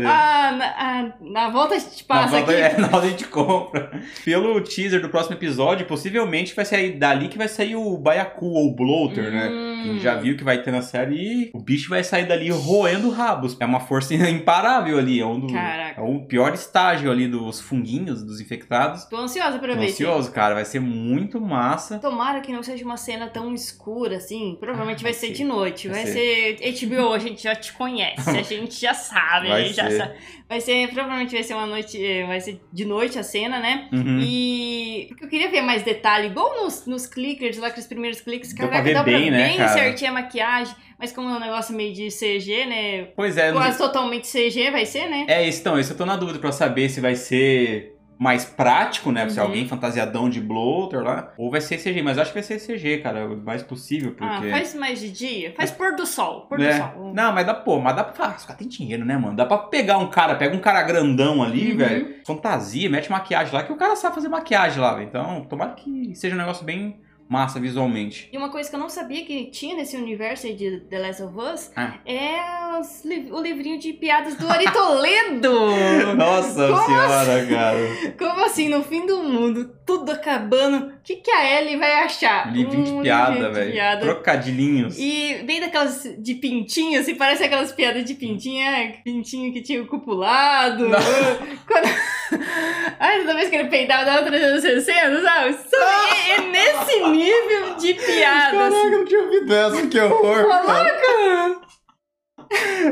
Ah, 0.05 0.53
na, 0.53 0.67
ah, 0.67 1.13
na 1.21 1.49
volta 1.51 1.75
a 1.75 1.79
gente 1.79 2.03
passa 2.05 2.33
na 2.33 2.39
volta, 2.39 2.53
aqui. 2.53 2.61
É, 2.61 2.79
na 2.79 2.89
volta 2.89 3.07
a 3.07 3.11
gente 3.11 3.25
compra. 3.25 4.03
Pelo 4.25 4.61
teaser 4.63 5.01
do 5.01 5.09
próximo 5.09 5.37
episódio, 5.37 5.87
possivelmente 5.87 6.55
vai 6.55 6.65
sair 6.65 6.93
dali 6.93 7.29
que 7.29 7.39
vai 7.39 7.49
sair 7.49 7.77
o 7.77 7.97
Baiacu 7.97 8.47
ou 8.47 8.69
o 8.69 8.75
Bloater, 8.75 9.31
né? 9.31 9.49
hum. 9.49 9.68
né? 9.68 9.68
Quem 9.83 9.99
já 10.01 10.15
viu 10.15 10.37
que 10.37 10.45
vai 10.45 10.63
ter 10.63 10.71
na 10.71 10.83
série 10.83 11.17
e 11.17 11.51
o 11.53 11.61
bicho 11.61 11.89
vai 11.91 12.03
sair 12.05 12.27
dali 12.27 12.51
roendo 12.51 13.11
rabos. 13.11 13.57
É 13.61 13.65
uma 13.65 13.81
força 13.81 14.15
imparável 14.29 14.99
ali. 14.99 15.21
É 15.21 15.27
um 15.27 15.41
do, 15.41 15.53
Caraca. 15.53 16.01
É 16.01 16.05
o 16.05 16.21
pior 16.27 16.55
estágio 16.55 17.11
ali 17.11 17.27
dos 17.29 17.61
funguinhos, 17.61 18.23
dos 18.23 18.41
infectados. 18.41 19.05
Tô 19.05 19.17
ansiosa 19.17 19.59
pra 19.59 19.75
Tô 19.75 19.81
ver. 19.81 19.87
ansioso, 19.87 20.31
cara. 20.33 20.55
Vai 20.55 20.65
ser 20.65 20.81
muito 20.81 21.41
massa. 21.41 21.99
Tomara 21.99 22.41
que 22.41 22.53
não 22.53 22.63
seja 22.63 22.85
uma 22.85 22.97
cena 22.97 23.29
tão 23.29 23.55
escura 23.55 24.17
assim. 24.17 24.57
Provavelmente 24.59 25.01
ah, 25.01 25.03
vai, 25.03 25.13
vai, 25.13 25.21
ser, 25.21 25.33
de 25.33 25.45
noite. 25.45 25.89
Vai, 25.89 26.05
vai 26.05 26.13
ser... 26.13 26.59
ser 26.59 26.87
HBO, 26.87 27.13
a 27.13 27.19
gente 27.19 27.43
já 27.43 27.55
te 27.55 27.73
conhece, 27.73 28.31
a 28.31 28.43
gente 28.43 28.81
já 28.81 28.95
sabe, 28.95 29.49
vai 29.49 29.63
a 29.63 29.65
gente 29.65 29.75
ser. 29.75 29.91
já 29.91 30.05
sabe. 30.05 30.15
Vai 30.49 30.63
ser, 30.63 30.89
provavelmente 30.89 31.35
vai 31.35 31.43
ser 31.43 31.53
uma 31.53 31.67
noite, 31.67 32.03
eh, 32.03 32.27
vai 32.27 32.41
ser 32.41 32.59
de 32.73 32.87
noite 32.87 33.19
a 33.19 33.23
cena, 33.23 33.59
né? 33.59 33.87
Uhum. 33.93 34.19
E. 34.23 35.05
Porque 35.09 35.27
eu 35.27 35.29
queria 35.29 35.51
ver 35.51 35.61
mais 35.61 35.83
detalhe, 35.83 36.29
igual 36.29 36.63
nos, 36.63 36.87
nos 36.87 37.07
clickers, 37.07 37.59
lá 37.59 37.71
que 37.71 37.79
os 37.79 37.87
primeiros 37.87 38.23
cliques, 38.23 38.55
dá 38.55 38.67
pra 38.67 38.81
ver 38.81 38.95
dá 38.95 39.03
bem, 39.03 39.29
pra 39.29 39.31
né, 39.31 39.49
bem 39.49 39.68
cara? 39.69 39.81
certinho 39.81 40.11
a 40.11 40.15
maquiagem. 40.15 40.75
Mas 40.99 41.13
como 41.13 41.31
é 41.31 41.33
um 41.33 41.41
negócio 41.41 41.75
meio 41.75 41.95
de 41.95 42.09
CG, 42.09 42.67
né? 42.67 43.05
Pois 43.15 43.37
é. 43.37 43.53
Quase 43.53 43.79
totalmente 43.79 44.27
CG 44.27 44.71
vai 44.71 44.85
ser, 44.85 45.09
né? 45.09 45.27
É, 45.29 45.47
isso, 45.47 45.61
então, 45.61 45.79
isso 45.79 45.93
eu 45.93 45.97
tô 45.97 46.05
na 46.05 46.17
dúvida 46.17 46.39
pra 46.41 46.51
saber 46.51 46.89
se 46.89 47.01
vai 47.01 47.15
ser 47.15 47.99
mais 48.19 48.45
prático, 48.45 49.13
né? 49.13 49.23
Uhum. 49.23 49.31
Se 49.31 49.39
alguém 49.39 49.69
fantasiadão 49.69 50.29
de 50.29 50.41
bloater 50.41 51.01
lá. 51.01 51.33
Ou 51.39 51.51
vai 51.51 51.61
ser 51.61 51.79
CG, 51.79 52.03
mas 52.03 52.19
acho 52.19 52.33
que 52.33 52.41
vai 52.41 52.43
ser 52.43 52.59
CG, 52.59 52.99
cara. 52.99 53.27
O 53.27 53.37
mais 53.37 53.63
possível, 53.63 54.13
ah, 54.19 54.35
porque... 54.35 54.49
Ah, 54.49 54.51
faz 54.51 54.75
mais 54.75 54.99
de 54.99 55.11
dia? 55.11 55.55
Faz 55.57 55.71
pôr 55.71 55.95
do 55.95 56.05
sol, 56.05 56.47
pôr 56.49 56.61
é. 56.61 56.73
do 56.73 56.77
sol. 56.77 57.13
Não, 57.15 57.33
mas 57.33 57.47
dá, 57.47 57.55
pô, 57.55 57.79
mas 57.79 57.95
dá 57.95 58.03
pra... 58.03 58.35
Os 58.37 58.45
caras 58.45 58.57
têm 58.59 58.67
dinheiro, 58.67 59.05
né, 59.05 59.17
mano? 59.17 59.37
Dá 59.37 59.47
pra 59.47 59.59
pegar 59.59 59.99
um 59.99 60.11
cara, 60.11 60.35
pega 60.35 60.55
um 60.57 60.61
cara 60.61 60.83
grandão 60.83 61.43
ali, 61.43 61.71
uhum. 61.71 61.79
velho. 61.79 62.15
Fantasia, 62.27 62.91
mete 62.91 63.09
maquiagem 63.09 63.55
lá, 63.55 63.63
que 63.63 63.73
o 63.73 63.77
cara 63.77 63.95
sabe 63.95 64.17
fazer 64.17 64.29
maquiagem 64.29 64.81
lá, 64.81 64.95
velho. 64.95 65.07
Então, 65.07 65.45
tomara 65.45 65.75
que 65.75 66.13
seja 66.17 66.35
um 66.35 66.39
negócio 66.39 66.65
bem 66.65 67.01
massa 67.29 67.61
visualmente. 67.61 68.29
E 68.33 68.39
uma 68.39 68.51
coisa 68.51 68.69
que 68.69 68.75
eu 68.75 68.81
não 68.81 68.89
sabia 68.89 69.25
que 69.25 69.47
tinha 69.47 69.77
nesse 69.77 69.97
universo 69.97 70.53
de 70.55 70.81
The 70.81 70.99
Last 70.99 71.23
of 71.23 71.39
Us 71.39 71.71
ah. 71.77 71.99
é 72.07 72.58
os, 72.81 73.03
o 73.31 73.41
livrinho 73.41 73.79
de 73.79 73.93
piadas 73.93 74.35
do 74.35 74.49
Ari 74.49 74.71
Toledo. 74.71 75.53
Nossa 76.17 76.69
Como 76.69 76.87
senhora, 76.87 77.37
assim? 77.43 77.49
cara. 77.53 77.79
Como 78.19 78.45
assim, 78.45 78.69
no 78.69 78.83
fim 78.83 79.07
do 79.07 79.23
mundo, 79.23 79.71
tudo 79.87 80.13
acabando, 80.13 80.89
o 80.89 80.93
que, 81.03 81.17
que 81.17 81.31
a 81.31 81.59
Ellie 81.59 81.77
vai 81.77 81.93
achar? 82.05 82.53
Livrinho 82.53 82.95
um 82.95 82.97
de 82.99 83.03
piada, 83.03 83.51
velho. 83.51 84.01
Trocadilhinhos. 84.01 84.99
E 84.99 85.43
bem 85.45 85.61
daquelas 85.61 86.03
de 86.19 86.35
pintinho, 86.35 87.01
assim, 87.01 87.15
parece 87.15 87.45
aquelas 87.45 87.73
piadas 87.73 88.05
de 88.05 88.15
pintinho, 88.15 88.67
é, 88.67 89.01
pintinho 89.05 89.53
que 89.53 89.63
tinha 89.63 89.83
o 89.83 89.87
cupulado. 89.87 90.89
Quando... 91.67 91.89
Ai, 93.01 93.21
toda 93.21 93.35
vez 93.35 93.49
que 93.49 93.57
ele 93.57 93.69
peidava, 93.69 94.05
dava 94.05 94.23
360, 94.27 95.23
sabe? 95.23 95.57
É, 95.73 96.33
é 96.33 96.41
nesse 96.41 97.01
nível 97.09 97.75
de 97.77 97.95
piadas. 97.95 98.53
Caraca, 98.53 98.77
eu 98.77 98.91
não 98.91 99.05
tinha 99.05 99.23
ouvido 99.23 99.55
essa, 99.55 99.87
que 99.87 100.01
horror. 100.01 100.49
Caraca! 100.49 101.69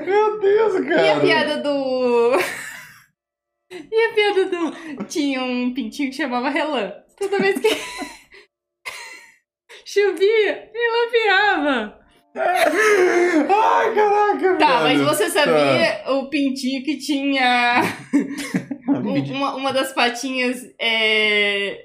Meu 0.04 0.40
Deus, 0.40 0.72
cara. 0.86 1.02
E 1.02 1.10
a 1.10 1.20
piada 1.20 1.56
do. 1.58 2.32
E 3.68 4.04
a 4.04 4.14
piada 4.14 4.44
do. 4.46 5.04
Tinha 5.06 5.42
um 5.42 5.74
pintinho 5.74 6.10
que 6.10 6.16
chamava 6.16 6.48
Relan. 6.48 6.92
Toda 7.18 7.38
vez 7.38 7.58
que. 7.58 7.68
chovia, 9.84 10.70
ela 10.72 11.10
piava. 11.10 12.06
Ai, 12.38 13.94
caraca, 13.94 14.56
Tá, 14.58 14.82
velho. 14.82 15.04
mas 15.04 15.16
você 15.16 15.30
sabia 15.30 16.02
tá. 16.04 16.12
o 16.12 16.28
pintinho 16.28 16.84
que 16.84 16.98
tinha. 16.98 17.82
uma, 19.32 19.54
uma 19.56 19.72
das 19.72 19.92
patinhas 19.92 20.62
é. 20.78 21.84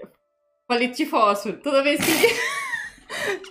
palito 0.68 0.98
de 0.98 1.06
fósforo. 1.06 1.60
Toda 1.62 1.82
vez 1.84 2.00
que 2.04 2.12
ele. 2.12 2.34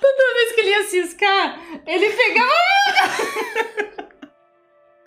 Toda 0.01 0.35
vez 0.35 0.53
que 0.53 0.61
ele 0.61 0.71
ia 0.71 0.85
ciscar, 0.85 1.61
ele 1.87 2.11
pegava. 2.11 4.00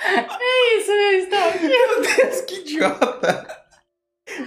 É 0.06 0.78
isso, 0.78 0.92
meu 0.92 1.20
estoque. 1.20 1.68
Meu 1.68 2.02
Deus, 2.02 2.42
que 2.42 2.56
idiota. 2.56 3.63